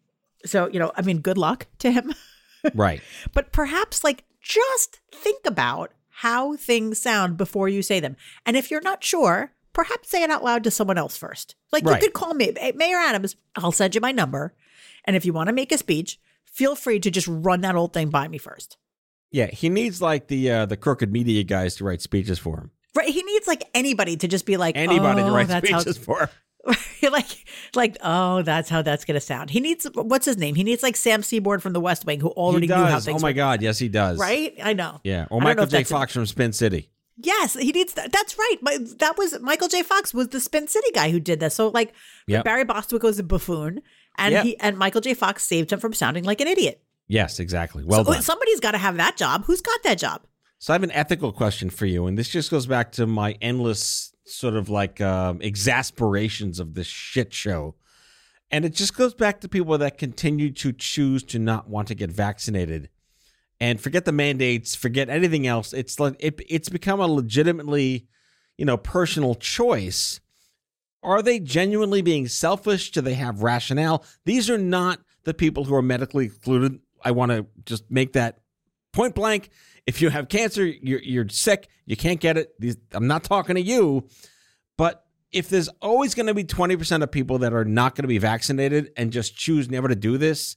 so, 0.45 0.69
you 0.69 0.79
know, 0.79 0.93
I 0.97 1.03
mean, 1.03 1.21
good 1.21 1.39
luck 1.39 1.67
to 1.79 1.91
him. 1.91 2.15
right. 2.75 3.01
but 3.33 3.53
perhaps 3.53 4.03
like 4.05 4.25
just 4.41 5.01
think 5.13 5.45
about 5.47 5.93
how 6.09 6.57
things 6.57 6.99
sound 6.99 7.37
before 7.37 7.69
you 7.69 7.83
say 7.83 8.01
them. 8.01 8.17
And 8.45 8.57
if 8.57 8.71
you're 8.71 8.81
not 8.83 9.03
sure, 9.05 9.53
perhaps 9.73 10.11
say 10.11 10.23
it 10.23 10.31
out 10.31 10.45
loud 10.45 10.65
to 10.65 10.71
someone 10.71 10.99
else 10.99 11.17
first. 11.17 11.55
Like 11.73 11.85
Right. 11.85 12.01
you 12.03 12.09
could 12.09 12.15
call 12.15 12.35
me, 12.35 12.53
Mayor 12.75 12.99
Adams, 12.99 13.37
I'll 13.57 13.73
send 13.73 13.95
you 13.95 14.01
my 14.01 14.13
number. 14.13 14.55
And 15.05 15.17
if 15.17 15.25
you 15.25 15.33
want 15.33 15.49
to 15.49 15.55
make 15.55 15.73
a 15.73 15.79
speech, 15.79 16.19
feel 16.45 16.75
free 16.75 17.01
to 17.01 17.11
just 17.11 17.27
run 17.29 17.63
that 17.63 17.77
old 17.77 17.93
thing 17.93 18.11
by 18.11 18.29
me 18.29 18.39
first. 18.39 18.77
Yeah, 19.31 19.47
he 19.47 19.69
needs 19.69 20.03
like 20.03 20.27
the 20.27 20.51
uh, 20.51 20.67
the 20.67 20.77
crooked 20.77 21.13
media 21.13 21.45
guys 21.45 21.77
to 21.77 21.85
write 21.85 22.03
speeches 22.03 22.39
for 22.39 22.59
him. 22.59 22.71
Right. 22.95 23.09
He 23.09 23.23
needs 23.23 23.47
like 23.47 23.69
anybody 23.75 24.17
to 24.17 24.27
just 24.29 24.47
be 24.47 24.57
like, 24.57 24.77
Anybody 24.77 25.23
oh, 25.23 25.27
to 25.27 25.33
write 25.33 25.49
that's 25.49 25.71
how- 25.71 25.79
speeches 25.81 25.99
for 25.99 26.29
like, 27.03 27.27
like, 27.75 27.97
oh, 28.03 28.43
that's 28.43 28.69
how 28.69 28.83
that's 28.83 29.05
gonna 29.07 29.21
sound. 29.21 29.49
He 29.51 29.61
needs 29.61 29.87
what's 29.95 30.27
his 30.27 30.37
name? 30.37 30.55
He 30.55 30.63
needs 30.65 30.83
like 30.83 30.95
Sam 30.97 31.23
Seaborn 31.23 31.61
from 31.61 31.73
The 31.73 31.81
West 31.81 32.05
Wing, 32.05 32.21
who 32.21 32.29
already 32.31 32.67
knew 32.67 32.75
how 32.75 33.01
things 33.01 33.23
Oh 33.23 33.27
my 33.27 33.33
God, 33.33 33.63
yes, 33.63 33.79
he 33.79 33.89
does. 33.89 34.19
Right? 34.19 34.55
I 34.63 34.75
know. 34.75 35.01
Yeah, 35.05 35.23
or 35.23 35.23
I 35.23 35.25
don't 35.25 35.41
know 35.41 35.45
Michael 35.45 35.67
J. 35.67 35.79
that's 35.79 35.91
a- 35.91 35.95
Fox 35.95 36.13
from 36.13 36.27
Spin 36.27 36.53
City. 36.53 36.91
Yes, 37.23 37.55
he 37.55 37.71
needs 37.73 37.95
that. 37.95 38.13
That's 38.13 38.39
right. 38.39 38.57
My, 38.63 38.79
that 38.99 39.17
was 39.19 39.39
Michael 39.41 39.69
J. 39.69 39.83
Fox 39.83 40.13
was 40.15 40.29
the 40.29 40.41
Spin 40.41 40.69
City 40.69 40.91
guy 40.95 41.11
who 41.11 41.21
did 41.21 41.39
this. 41.41 41.55
So 41.55 41.69
like 41.69 41.93
Yep. 42.27 42.45
Barry 42.45 42.65
Bostwick 42.65 43.03
was 43.03 43.19
a 43.19 43.23
buffoon, 43.23 43.81
and 44.19 44.33
Yep. 44.33 44.45
he 44.45 44.59
and 44.61 44.77
Michael 44.77 45.01
J. 45.01 45.15
Fox 45.15 45.47
saved 45.47 45.73
him 45.73 45.81
from 45.81 45.93
sounding 45.95 46.25
like 46.25 46.41
an 46.43 46.47
idiot. 46.49 46.83
Yes, 47.09 47.41
exactly. 47.41 47.85
Well 47.85 48.05
so 48.05 48.13
done. 48.13 48.23
somebody's 48.23 48.61
got 48.61 48.73
to 48.73 48.79
have 48.79 48.97
that 48.99 49.17
job. 49.17 49.45
Who's 49.47 49.61
got 49.63 49.83
that 49.85 49.99
job? 49.99 50.23
So 50.61 50.75
I 50.75 50.75
have 50.75 50.83
an 50.83 50.91
ethical 50.91 51.33
question 51.33 51.71
for 51.71 51.87
you, 51.87 52.07
and 52.07 52.19
this 52.19 52.29
just 52.29 52.51
goes 52.51 52.67
back 52.67 52.93
to 52.93 53.07
my 53.07 53.35
endless 53.41 54.13
sort 54.27 54.55
of 54.55 54.69
like 54.69 55.01
um, 55.01 55.41
exasperations 55.41 56.61
of 56.61 56.75
this 56.75 56.87
shit 56.87 57.33
show. 57.33 57.77
And 58.51 58.67
it 58.67 58.75
just 58.75 58.95
goes 58.95 59.15
back 59.15 59.41
to 59.41 59.49
people 59.49 59.79
that 59.79 59.97
continue 59.97 60.51
to 60.51 60.73
choose 60.73 61.23
to 61.25 61.39
not 61.39 61.71
want 61.71 61.89
to 61.89 61.95
get 61.95 62.11
vaccinated 62.11 62.91
and 63.59 63.81
forget 63.81 64.05
the 64.05 64.13
mandates, 64.13 64.75
forget 64.75 65.09
anything 65.09 65.47
else. 65.47 65.73
It's 65.73 65.99
like 65.99 66.17
it, 66.19 66.39
it's 66.47 66.69
become 66.69 67.01
a 67.01 67.07
legitimately, 67.07 68.07
you 68.59 68.67
know, 68.67 68.77
personal 68.77 69.37
choice, 69.37 70.21
are 71.03 71.23
they 71.23 71.39
genuinely 71.41 72.03
being 72.03 72.29
selfish? 72.29 72.91
Do 72.91 73.01
they 73.01 73.15
have 73.15 73.43
rationale? 73.43 74.05
These 74.27 74.51
are 74.51 74.59
not 74.59 75.01
the 75.25 75.33
people 75.33 75.65
who 75.65 75.75
are 75.75 75.81
medically 75.81 76.27
excluded. 76.27 76.81
I 77.03 77.13
want 77.13 77.33
to 77.33 77.47
just 77.65 77.91
make 77.91 78.13
that 78.13 78.41
point 78.93 79.15
blank. 79.15 79.49
If 79.91 80.01
you 80.01 80.09
have 80.11 80.29
cancer, 80.29 80.65
you're, 80.65 81.03
you're 81.03 81.29
sick, 81.29 81.67
you 81.85 81.97
can't 81.97 82.21
get 82.21 82.37
it. 82.37 82.55
These, 82.61 82.77
I'm 82.93 83.09
not 83.09 83.25
talking 83.25 83.57
to 83.57 83.61
you, 83.61 84.07
but 84.79 85.05
if 85.33 85.49
there's 85.49 85.69
always 85.83 86.15
going 86.15 86.29
to 86.29 86.35
be 86.35 86.45
20% 86.45 87.03
of 87.03 87.11
people 87.11 87.39
that 87.39 87.53
are 87.53 87.65
not 87.65 87.97
going 87.97 88.05
to 88.05 88.09
be 88.09 88.19
vaccinated 88.19 88.93
and 88.97 89.11
just 89.13 89.37
choose 89.37 89.69
never 89.69 89.89
to 89.89 89.97
do 89.97 90.17
this, 90.17 90.57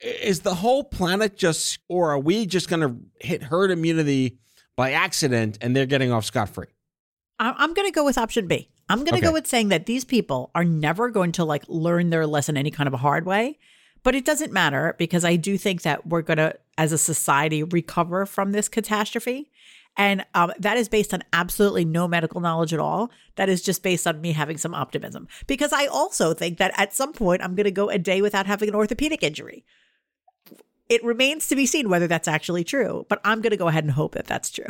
is 0.00 0.40
the 0.40 0.56
whole 0.56 0.82
planet 0.82 1.36
just, 1.36 1.78
or 1.88 2.10
are 2.10 2.18
we 2.18 2.44
just 2.44 2.68
going 2.68 2.80
to 2.80 2.96
hit 3.24 3.44
herd 3.44 3.70
immunity 3.70 4.38
by 4.74 4.90
accident 4.90 5.56
and 5.60 5.76
they're 5.76 5.86
getting 5.86 6.10
off 6.10 6.24
scot 6.24 6.48
free? 6.48 6.66
I'm 7.38 7.72
going 7.72 7.86
to 7.86 7.94
go 7.94 8.04
with 8.04 8.18
option 8.18 8.48
B. 8.48 8.68
I'm 8.88 8.98
going 9.04 9.12
to 9.12 9.18
Okay. 9.18 9.26
go 9.28 9.32
with 9.32 9.46
saying 9.46 9.68
that 9.68 9.86
these 9.86 10.04
people 10.04 10.50
are 10.56 10.64
never 10.64 11.08
going 11.08 11.30
to 11.32 11.44
like 11.44 11.62
learn 11.68 12.10
their 12.10 12.26
lesson 12.26 12.56
any 12.56 12.72
kind 12.72 12.88
of 12.88 12.94
a 12.94 12.98
hard 12.98 13.26
way. 13.26 13.58
But 14.04 14.14
it 14.14 14.24
doesn't 14.24 14.52
matter 14.52 14.94
because 14.98 15.24
I 15.24 15.34
do 15.34 15.58
think 15.58 15.82
that 15.82 16.06
we're 16.06 16.22
going 16.22 16.36
to, 16.36 16.54
as 16.78 16.92
a 16.92 16.98
society, 16.98 17.64
recover 17.64 18.26
from 18.26 18.52
this 18.52 18.68
catastrophe. 18.68 19.50
And 19.96 20.26
um, 20.34 20.52
that 20.58 20.76
is 20.76 20.88
based 20.88 21.14
on 21.14 21.22
absolutely 21.32 21.84
no 21.84 22.06
medical 22.06 22.40
knowledge 22.40 22.74
at 22.74 22.80
all. 22.80 23.10
That 23.36 23.48
is 23.48 23.62
just 23.62 23.82
based 23.82 24.06
on 24.06 24.20
me 24.20 24.32
having 24.32 24.58
some 24.58 24.74
optimism. 24.74 25.26
Because 25.46 25.72
I 25.72 25.86
also 25.86 26.34
think 26.34 26.58
that 26.58 26.72
at 26.76 26.92
some 26.92 27.12
point 27.12 27.42
I'm 27.42 27.54
going 27.54 27.64
to 27.64 27.70
go 27.70 27.88
a 27.88 27.98
day 27.98 28.20
without 28.20 28.46
having 28.46 28.68
an 28.68 28.74
orthopedic 28.74 29.22
injury. 29.22 29.64
It 30.88 31.02
remains 31.02 31.48
to 31.48 31.56
be 31.56 31.64
seen 31.64 31.88
whether 31.88 32.06
that's 32.06 32.28
actually 32.28 32.62
true, 32.64 33.06
but 33.08 33.20
I'm 33.24 33.40
going 33.40 33.52
to 33.52 33.56
go 33.56 33.68
ahead 33.68 33.84
and 33.84 33.92
hope 33.92 34.14
that 34.14 34.26
that's 34.26 34.50
true. 34.50 34.66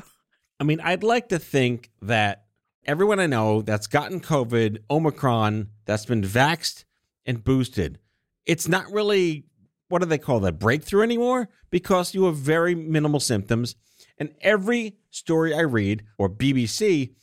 I 0.61 0.65
mean, 0.65 0.81
I'd 0.81 1.03
like 1.03 1.29
to 1.31 1.41
think 1.41 1.91
that 2.01 2.45
everyone 2.87 3.19
I 3.19 3.27
know 3.27 3.63
that's 3.63 3.89
gotten 3.89 4.21
COVID, 4.21 4.79
Omicron, 4.89 5.71
that's 5.87 6.07
been 6.07 6.23
vaxxed 6.23 6.85
and 7.27 7.43
boosted, 7.43 7.99
it's 8.47 8.69
not 8.69 8.91
really, 8.93 9.45
what 9.89 10.01
do 10.01 10.07
they 10.07 10.19
call 10.19 10.41
that, 10.41 10.59
breakthrough 10.59 11.03
anymore? 11.03 11.49
Because 11.71 12.15
you 12.15 12.25
have 12.25 12.37
very 12.37 12.75
minimal 12.75 13.21
symptoms. 13.21 13.77
And 14.19 14.35
every 14.41 14.97
story 15.11 15.55
I 15.55 15.61
read, 15.61 16.05
or 16.19 16.29
BBC, 16.29 17.15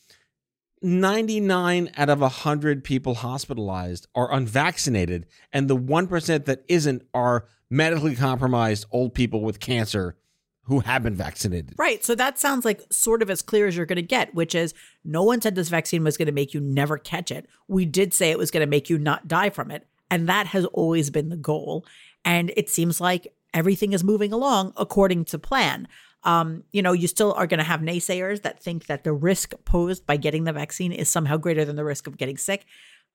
99 0.81 1.91
out 1.95 2.09
of 2.09 2.21
100 2.21 2.83
people 2.83 3.15
hospitalized 3.15 4.07
are 4.15 4.33
unvaccinated. 4.33 5.27
And 5.53 5.67
the 5.67 5.77
1% 5.77 6.45
that 6.45 6.63
isn't 6.67 7.03
are 7.13 7.45
medically 7.69 8.15
compromised 8.15 8.85
old 8.91 9.13
people 9.13 9.41
with 9.41 9.59
cancer 9.59 10.17
who 10.65 10.81
have 10.81 11.03
been 11.03 11.15
vaccinated. 11.15 11.73
Right. 11.77 12.03
So 12.03 12.15
that 12.15 12.37
sounds 12.37 12.65
like 12.65 12.81
sort 12.91 13.21
of 13.21 13.29
as 13.29 13.41
clear 13.41 13.67
as 13.67 13.75
you're 13.75 13.85
going 13.85 13.95
to 13.97 14.01
get, 14.01 14.33
which 14.33 14.53
is 14.53 14.73
no 15.03 15.23
one 15.23 15.41
said 15.41 15.55
this 15.55 15.69
vaccine 15.69 16.03
was 16.03 16.17
going 16.17 16.27
to 16.27 16.31
make 16.31 16.53
you 16.53 16.61
never 16.61 16.97
catch 16.97 17.31
it. 17.31 17.47
We 17.67 17.85
did 17.85 18.13
say 18.13 18.31
it 18.31 18.37
was 18.37 18.51
going 18.51 18.61
to 18.61 18.69
make 18.69 18.89
you 18.89 18.97
not 18.97 19.27
die 19.27 19.49
from 19.49 19.71
it. 19.71 19.87
And 20.11 20.29
that 20.29 20.47
has 20.47 20.65
always 20.65 21.09
been 21.09 21.29
the 21.29 21.37
goal. 21.37 21.85
And 22.23 22.51
it 22.55 22.69
seems 22.69 23.01
like 23.01 23.33
everything 23.53 23.93
is 23.93 24.03
moving 24.03 24.31
along 24.31 24.73
according 24.77 25.25
to 25.25 25.39
plan. 25.39 25.87
Um, 26.23 26.63
you 26.71 26.83
know, 26.83 26.91
you 26.91 27.07
still 27.07 27.33
are 27.33 27.47
going 27.47 27.57
to 27.57 27.63
have 27.63 27.79
naysayers 27.79 28.43
that 28.43 28.61
think 28.61 28.85
that 28.85 29.03
the 29.03 29.13
risk 29.13 29.53
posed 29.65 30.05
by 30.05 30.17
getting 30.17 30.43
the 30.43 30.53
vaccine 30.53 30.91
is 30.91 31.09
somehow 31.09 31.37
greater 31.37 31.65
than 31.65 31.77
the 31.77 31.83
risk 31.83 32.05
of 32.05 32.17
getting 32.17 32.37
sick. 32.37 32.65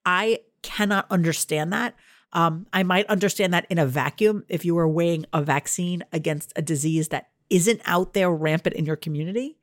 I 0.04 0.40
cannot 0.62 1.06
understand 1.10 1.72
that. 1.72 1.94
Um, 2.32 2.66
I 2.72 2.82
might 2.82 3.06
understand 3.06 3.54
that 3.54 3.66
in 3.70 3.78
a 3.78 3.86
vacuum 3.86 4.44
if 4.48 4.64
you 4.64 4.74
were 4.74 4.88
weighing 4.88 5.26
a 5.32 5.42
vaccine 5.42 6.02
against 6.12 6.52
a 6.56 6.62
disease 6.62 7.08
that 7.08 7.28
isn't 7.48 7.80
out 7.84 8.12
there 8.12 8.30
rampant 8.30 8.74
in 8.74 8.86
your 8.86 8.96
community. 8.96 9.58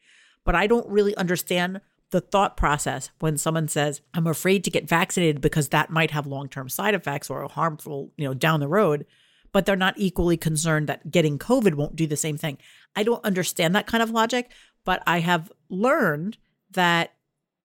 But 0.46 0.56
I 0.56 0.68
don't 0.68 0.88
really 0.88 1.16
understand 1.18 1.82
the 2.14 2.22
thought 2.22 2.56
process 2.56 3.10
when 3.20 3.38
someone 3.38 3.68
says, 3.68 4.00
I'm 4.14 4.28
afraid 4.28 4.64
to 4.64 4.72
get 4.72 4.88
vaccinated 4.88 5.42
because 5.42 5.70
that 5.70 5.90
might 5.90 6.12
have 6.12 6.26
long 6.26 6.48
term 6.48 6.70
side 6.70 6.96
effects 6.96 7.30
or 7.30 7.46
harmful, 7.50 8.14
you 8.16 8.26
know, 8.26 8.34
down 8.34 8.62
the 8.62 8.68
road. 8.70 9.06
But 9.52 9.66
they're 9.66 9.76
not 9.76 9.96
equally 9.98 10.38
concerned 10.38 10.88
that 10.88 11.12
getting 11.12 11.38
COVID 11.38 11.76
won't 11.76 11.96
do 11.96 12.08
the 12.08 12.16
same 12.16 12.38
thing. 12.38 12.58
I 12.96 13.04
don't 13.04 13.24
understand 13.26 13.76
that 13.76 13.88
kind 13.88 14.02
of 14.02 14.10
logic, 14.12 14.52
but 14.86 15.04
I 15.06 15.20
have 15.20 15.52
learned 15.70 16.38
that, 16.72 17.14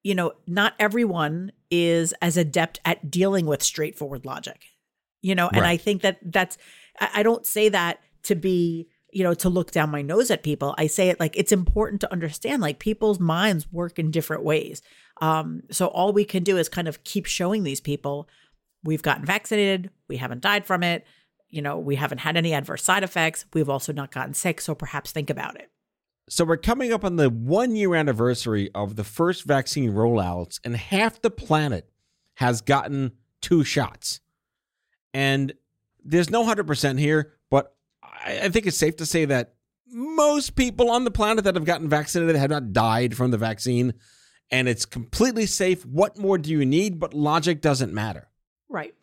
you 0.02 0.14
know, 0.14 0.32
not 0.46 0.74
everyone 0.78 1.52
is 1.70 2.12
as 2.20 2.36
adept 2.36 2.80
at 2.84 3.10
dealing 3.10 3.46
with 3.46 3.62
straightforward 3.62 4.24
logic 4.24 4.64
you 5.20 5.34
know 5.34 5.48
and 5.48 5.62
Right. 5.62 5.70
i 5.72 5.76
think 5.76 6.02
that 6.02 6.18
that's 6.22 6.56
I, 6.98 7.10
I 7.16 7.22
don't 7.22 7.44
say 7.44 7.68
that 7.68 8.00
to 8.24 8.34
be 8.34 8.88
you 9.10 9.24
know 9.24 9.34
to 9.34 9.48
look 9.48 9.70
down 9.70 9.90
my 9.90 10.02
nose 10.02 10.30
at 10.30 10.42
people 10.42 10.74
i 10.78 10.86
say 10.86 11.08
it 11.08 11.18
like 11.18 11.36
it's 11.36 11.52
important 11.52 12.00
to 12.00 12.12
understand 12.12 12.60
like 12.62 12.78
people's 12.78 13.18
minds 13.18 13.70
work 13.72 13.98
in 13.98 14.10
different 14.10 14.44
ways 14.44 14.82
um 15.20 15.62
so 15.70 15.86
all 15.86 16.12
we 16.12 16.24
can 16.24 16.42
do 16.42 16.56
is 16.56 16.68
kind 16.68 16.88
of 16.88 17.02
keep 17.04 17.26
showing 17.26 17.62
these 17.62 17.80
people 17.80 18.28
we've 18.84 19.02
gotten 19.02 19.24
vaccinated 19.24 19.90
we 20.08 20.16
haven't 20.16 20.40
died 20.42 20.66
from 20.66 20.82
it 20.82 21.06
you 21.48 21.62
know 21.62 21.78
we 21.78 21.96
haven't 21.96 22.18
had 22.18 22.36
any 22.36 22.52
adverse 22.52 22.84
side 22.84 23.02
effects 23.02 23.46
we've 23.54 23.70
also 23.70 23.92
not 23.92 24.10
gotten 24.10 24.34
sick 24.34 24.60
so 24.60 24.74
perhaps 24.74 25.10
think 25.10 25.30
about 25.30 25.56
it 25.56 25.70
So 26.28 26.44
we're 26.44 26.58
coming 26.58 26.92
up 26.92 27.04
on 27.04 27.16
the 27.16 27.30
one 27.30 27.74
year 27.74 27.94
anniversary 27.94 28.70
of 28.74 28.96
the 28.96 29.04
first 29.04 29.44
vaccine 29.46 29.92
rollouts, 29.92 30.60
and 30.62 30.76
half 30.76 31.22
the 31.22 31.30
planet 31.30 31.88
has 32.34 32.60
gotten 32.60 33.12
two 33.40 33.64
shots. 33.64 34.20
And 35.14 35.54
there's 36.04 36.28
no 36.28 36.44
100% 36.44 36.98
here, 37.00 37.32
I, 38.24 38.40
I 38.44 38.48
think 38.48 38.66
it's 38.66 38.76
safe 38.76 38.96
to 38.96 39.06
say 39.06 39.24
that 39.26 39.54
most 39.90 40.54
people 40.56 40.90
on 40.90 41.04
the 41.04 41.10
planet 41.10 41.44
that 41.44 41.54
have 41.54 41.64
gotten 41.64 41.88
vaccinated 41.88 42.36
have 42.36 42.50
not 42.50 42.72
died 42.72 43.16
from 43.16 43.30
the 43.30 43.38
vaccine. 43.38 43.94
And 44.50 44.68
it's 44.68 44.86
completely 44.86 45.46
safe. 45.46 45.84
What 45.84 46.18
more 46.18 46.38
do 46.38 46.50
you 46.50 46.64
need? 46.64 46.98
But 46.98 47.14
logic 47.14 47.60
doesn't 47.60 47.92
matter. 47.92 48.28
Right. 48.68 48.94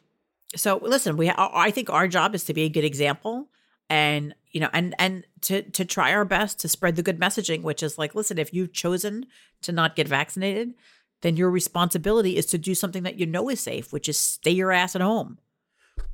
So 0.56 0.80
listen, 0.82 1.17
we 1.17 1.30
uh, 1.30 1.49
I 1.54 1.71
think 1.71 1.89
our 1.89 2.08
job 2.08 2.34
is 2.34 2.43
to 2.45 2.54
be 2.54 2.63
a 2.63 2.69
good 2.69 2.84
example 2.84 3.49
and 3.89 4.34
you 4.51 4.60
know 4.60 4.69
and 4.73 4.95
and 4.97 5.25
to 5.41 5.62
to 5.62 5.86
try 5.86 6.13
our 6.13 6.25
best 6.25 6.60
to 6.62 6.67
spread 6.67 6.95
the 6.95 7.04
good 7.04 7.19
messaging 7.19 7.62
which 7.62 7.84
is 7.84 7.97
like 7.97 8.15
listen, 8.15 8.38
if 8.38 8.54
you've 8.54 8.73
chosen 8.73 9.25
to 9.62 9.71
not 9.71 9.95
get 9.95 10.08
vaccinated, 10.08 10.73
then 11.21 11.38
your 11.38 11.51
responsibility 11.51 12.38
is 12.38 12.45
to 12.47 12.58
do 12.58 12.73
something 12.73 13.04
that 13.04 13.19
you 13.19 13.25
know 13.25 13.49
is 13.49 13.60
safe, 13.60 13.91
which 13.91 14.10
is 14.10 14.17
stay 14.17 14.51
your 14.51 14.71
ass 14.71 14.95
at 14.95 15.01
home. 15.01 15.39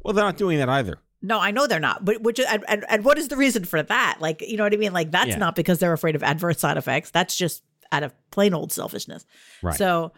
Well, 0.04 0.14
they're 0.14 0.26
not 0.26 0.38
doing 0.38 0.58
that 0.58 0.70
either. 0.70 0.98
No, 1.22 1.40
I 1.40 1.52
know 1.52 1.68
they're 1.68 1.80
not. 1.80 2.04
But 2.04 2.22
which 2.22 2.40
and, 2.40 2.64
and, 2.68 2.84
and 2.90 3.06
what 3.06 3.18
is 3.18 3.28
the 3.28 3.38
reason 3.38 3.64
for 3.66 3.82
that? 3.84 4.18
Like, 4.20 4.42
you 4.42 4.58
know 4.58 4.64
what 4.64 4.74
I 4.74 4.78
mean? 4.78 4.94
Like 4.94 5.12
that's 5.12 5.30
Yeah. 5.30 5.38
not 5.38 5.56
because 5.56 5.80
they're 5.80 5.94
afraid 5.94 6.16
of 6.16 6.24
adverse 6.24 6.60
side 6.60 6.78
effects. 6.78 7.12
That's 7.12 7.36
just 7.38 7.64
out 7.92 8.04
of 8.04 8.14
plain 8.32 8.54
old 8.54 8.72
selfishness. 8.72 9.26
Right. 9.62 9.76
So 9.76 10.14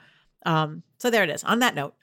um 0.46 0.84
so 1.00 1.10
there 1.10 1.24
it 1.24 1.30
is. 1.30 1.44
On 1.44 1.60
that 1.60 1.76
note. 1.76 1.94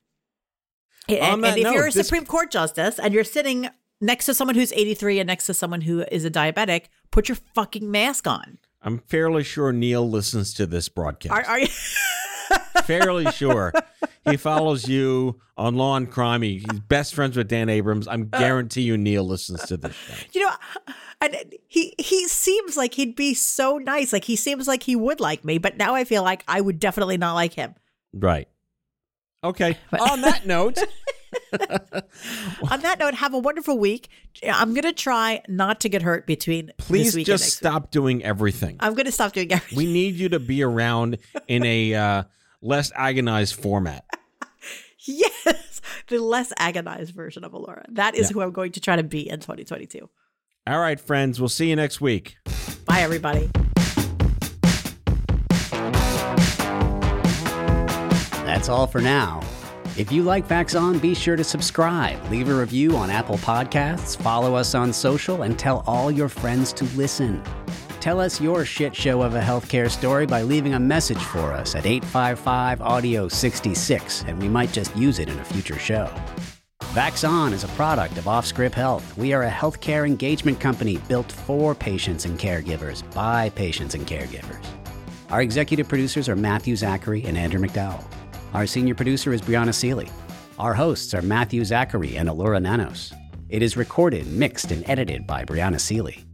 And, 1.09 1.19
On 1.21 1.41
that 1.41 1.49
and 1.51 1.59
if 1.59 1.65
note, 1.65 1.73
you're 1.75 1.87
a 1.89 1.91
this- 1.93 2.07
Supreme 2.07 2.27
Court 2.27 2.51
justice 2.51 2.99
and 2.99 3.15
you're 3.15 3.25
sitting 3.25 3.69
next 4.01 4.27
to 4.27 4.35
someone 4.35 4.55
who's 4.55 4.73
83 4.73 5.19
and 5.21 5.27
next 5.27 5.47
to 5.47 5.55
someone 5.55 5.83
who 5.83 6.05
is 6.11 6.25
a 6.25 6.31
diabetic, 6.31 6.85
put 7.11 7.29
your 7.29 7.37
fucking 7.55 7.91
mask 7.91 8.27
on. 8.27 8.59
I'm 8.83 8.99
fairly 8.99 9.45
sure 9.45 9.73
Neil 9.73 10.09
listens 10.09 10.55
to 10.55 10.67
this 10.67 10.89
broadcast. 10.89 11.33
Are, 11.33 11.45
are 11.45 11.59
you 11.59 11.67
fairly 12.85 13.31
sure 13.33 13.73
he 14.25 14.37
follows 14.37 14.89
you 14.89 15.41
on 15.57 15.75
Law 15.75 15.97
and 15.97 16.11
Crime. 16.11 16.43
He, 16.43 16.59
he's 16.71 16.81
best 16.81 17.15
friends 17.15 17.37
with 17.37 17.49
Dan 17.49 17.69
Abrams. 17.69 18.09
I'm 18.09 18.29
uh, 18.33 18.39
guarantee 18.39 18.83
you 18.83 18.97
Neil 18.97 19.25
listens 19.25 19.63
to 19.67 19.77
this 19.77 19.95
show. 19.95 20.15
you 20.33 20.43
know 20.43 20.55
and 21.21 21.37
he 21.69 21.95
he 21.99 22.27
seems 22.29 22.77
like 22.77 22.95
he'd 22.95 23.15
be 23.15 23.35
so 23.35 23.77
nice 23.77 24.13
like 24.13 24.25
he 24.25 24.37
seems 24.37 24.67
like 24.67 24.83
he 24.83 24.97
would 24.97 25.21
like 25.21 25.45
me 25.45 25.59
but 25.59 25.77
now 25.77 25.95
i 25.95 26.03
feel 26.03 26.23
like 26.23 26.43
i 26.49 26.59
would 26.63 26.79
definitely 26.81 27.19
not 27.19 27.35
like 27.35 27.53
him 27.53 27.75
Right. 28.13 28.49
Okay. 29.45 29.79
On 29.99 30.21
that 30.23 30.47
note, 30.47 30.79
on 32.71 32.81
that 32.81 32.97
note 32.99 33.15
have 33.15 33.35
a 33.35 33.39
wonderful 33.39 33.79
week 33.79 34.09
i'm 34.51 34.75
gonna 34.75 34.93
try 34.93 35.41
not 35.49 35.81
to 35.81 35.89
get 35.89 36.03
hurt 36.03 36.27
between 36.27 36.67
this 36.67 36.75
please 36.79 37.15
and 37.17 37.25
just 37.25 37.45
next 37.45 37.57
stop 37.57 37.91
doing 37.91 38.23
everything. 38.25 38.77
i'm 38.81 38.95
gonna 38.95 39.13
stop 39.13 39.33
doing 39.33 39.53
everything 39.53 39.77
We 39.77 39.87
need 39.93 40.15
you 40.17 40.29
to 40.31 40.41
be 40.41 40.63
around 40.63 41.19
in 41.49 41.65
a 41.65 41.95
uh, 41.95 42.23
less 42.63 42.91
agonized 42.95 43.55
format. 43.61 44.05
yes 45.01 45.81
the 46.09 46.19
less 46.19 46.53
agonized 46.59 47.15
version 47.15 47.45
of 47.45 47.53
Elura 47.55 47.85
that 47.91 48.15
is 48.15 48.29
Yeah. 48.31 48.35
who 48.35 48.41
i'm 48.43 48.53
going 48.53 48.73
to 48.73 48.81
try 48.81 48.97
to 48.97 49.03
be 49.03 49.29
in 49.29 49.41
2022 49.41 50.09
All 50.67 50.79
right, 50.79 51.01
friends. 51.01 51.41
We'll 51.41 51.49
see 51.49 51.69
you 51.71 51.77
next 51.77 52.01
week. 52.01 52.37
bye 52.87 53.01
everybody 53.01 53.51
That's 58.45 58.69
all 58.69 58.87
for 58.89 59.01
now. 59.01 59.41
If 60.01 60.11
you 60.11 60.23
like 60.23 60.49
Vax 60.49 60.81
On, 60.81 60.99
be 60.99 61.13
sure 61.15 61.37
to 61.37 61.45
subscribe, 61.45 62.19
leave 62.31 62.49
a 62.49 62.55
review 62.55 62.97
on 62.97 63.11
Apple 63.11 63.37
Podcasts, 63.37 64.17
follow 64.17 64.55
us 64.55 64.75
on 64.75 64.95
social, 64.95 65.43
and 65.43 65.59
tell 65.59 65.85
all 65.87 66.11
your 66.11 66.31
friends 66.31 66.73
to 66.73 66.87
listen. 66.97 67.43
Tell 68.01 68.19
us 68.19 68.41
your 68.41 68.65
shit 68.65 68.97
show 68.97 69.21
of 69.21 69.35
a 69.35 69.43
healthcare 69.43 69.91
story 69.91 70.25
by 70.25 70.41
leaving 70.41 70.73
a 70.73 70.81
message 70.81 71.23
for 71.23 71.53
us 71.53 71.75
at 71.75 71.85
855 71.85 72.81
Audio 72.81 73.29
66, 73.29 74.25
and 74.27 74.41
we 74.41 74.49
might 74.49 74.73
just 74.73 74.97
use 74.97 75.19
it 75.19 75.29
in 75.29 75.39
a 75.39 75.45
future 75.45 75.79
show. 75.79 76.11
Vax 76.95 77.29
On 77.29 77.53
is 77.53 77.65
a 77.65 77.69
product 77.69 78.17
of 78.17 78.25
Offscript 78.25 78.73
Health. 78.73 79.15
We 79.19 79.35
are 79.35 79.43
a 79.43 79.51
healthcare 79.51 80.07
engagement 80.07 80.59
company 80.61 80.97
built 81.09 81.31
for 81.31 81.75
patients 81.75 82.25
and 82.25 82.39
caregivers 82.39 83.03
by 83.15 83.51
patients 83.51 83.95
and 83.95 84.07
caregivers. 84.07 84.65
Our 85.29 85.43
executive 85.43 85.89
producers 85.89 86.27
are 86.27 86.37
Matthew 86.37 86.75
Zachary 86.75 87.23
and 87.25 87.37
Andrew 87.37 87.61
McDowell. 87.61 88.03
Our 88.53 88.67
senior 88.67 88.95
producer 88.95 89.33
is 89.33 89.41
Brianna 89.41 89.73
Seely. 89.73 90.11
Our 90.59 90.75
hosts 90.75 91.15
are 91.15 91.23
Matthew 91.23 91.65
Zachary 91.65 92.17
and 92.17 92.29
Elura 92.29 92.61
Nanos. 92.61 93.13
It 93.49 93.63
is 93.63 93.77
recorded, 93.77 94.27
mixed, 94.27 94.73
and 94.73 94.83
edited 94.89 95.27
by 95.27 95.45
Brianna 95.45 95.81
Seely. 95.81 96.25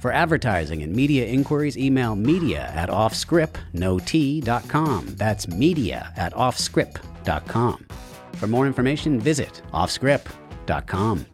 For 0.00 0.12
advertising 0.12 0.82
and 0.82 0.94
media 0.94 1.26
inquiries, 1.26 1.76
email 1.76 2.16
media 2.16 2.70
at 2.74 2.88
offscript.com. 2.88 5.06
That's 5.16 5.48
media 5.48 6.12
at 6.16 6.32
offscript.com. 6.34 7.86
For 8.34 8.46
more 8.46 8.66
information, 8.66 9.20
visit 9.20 9.62
offscript.com. 9.72 11.26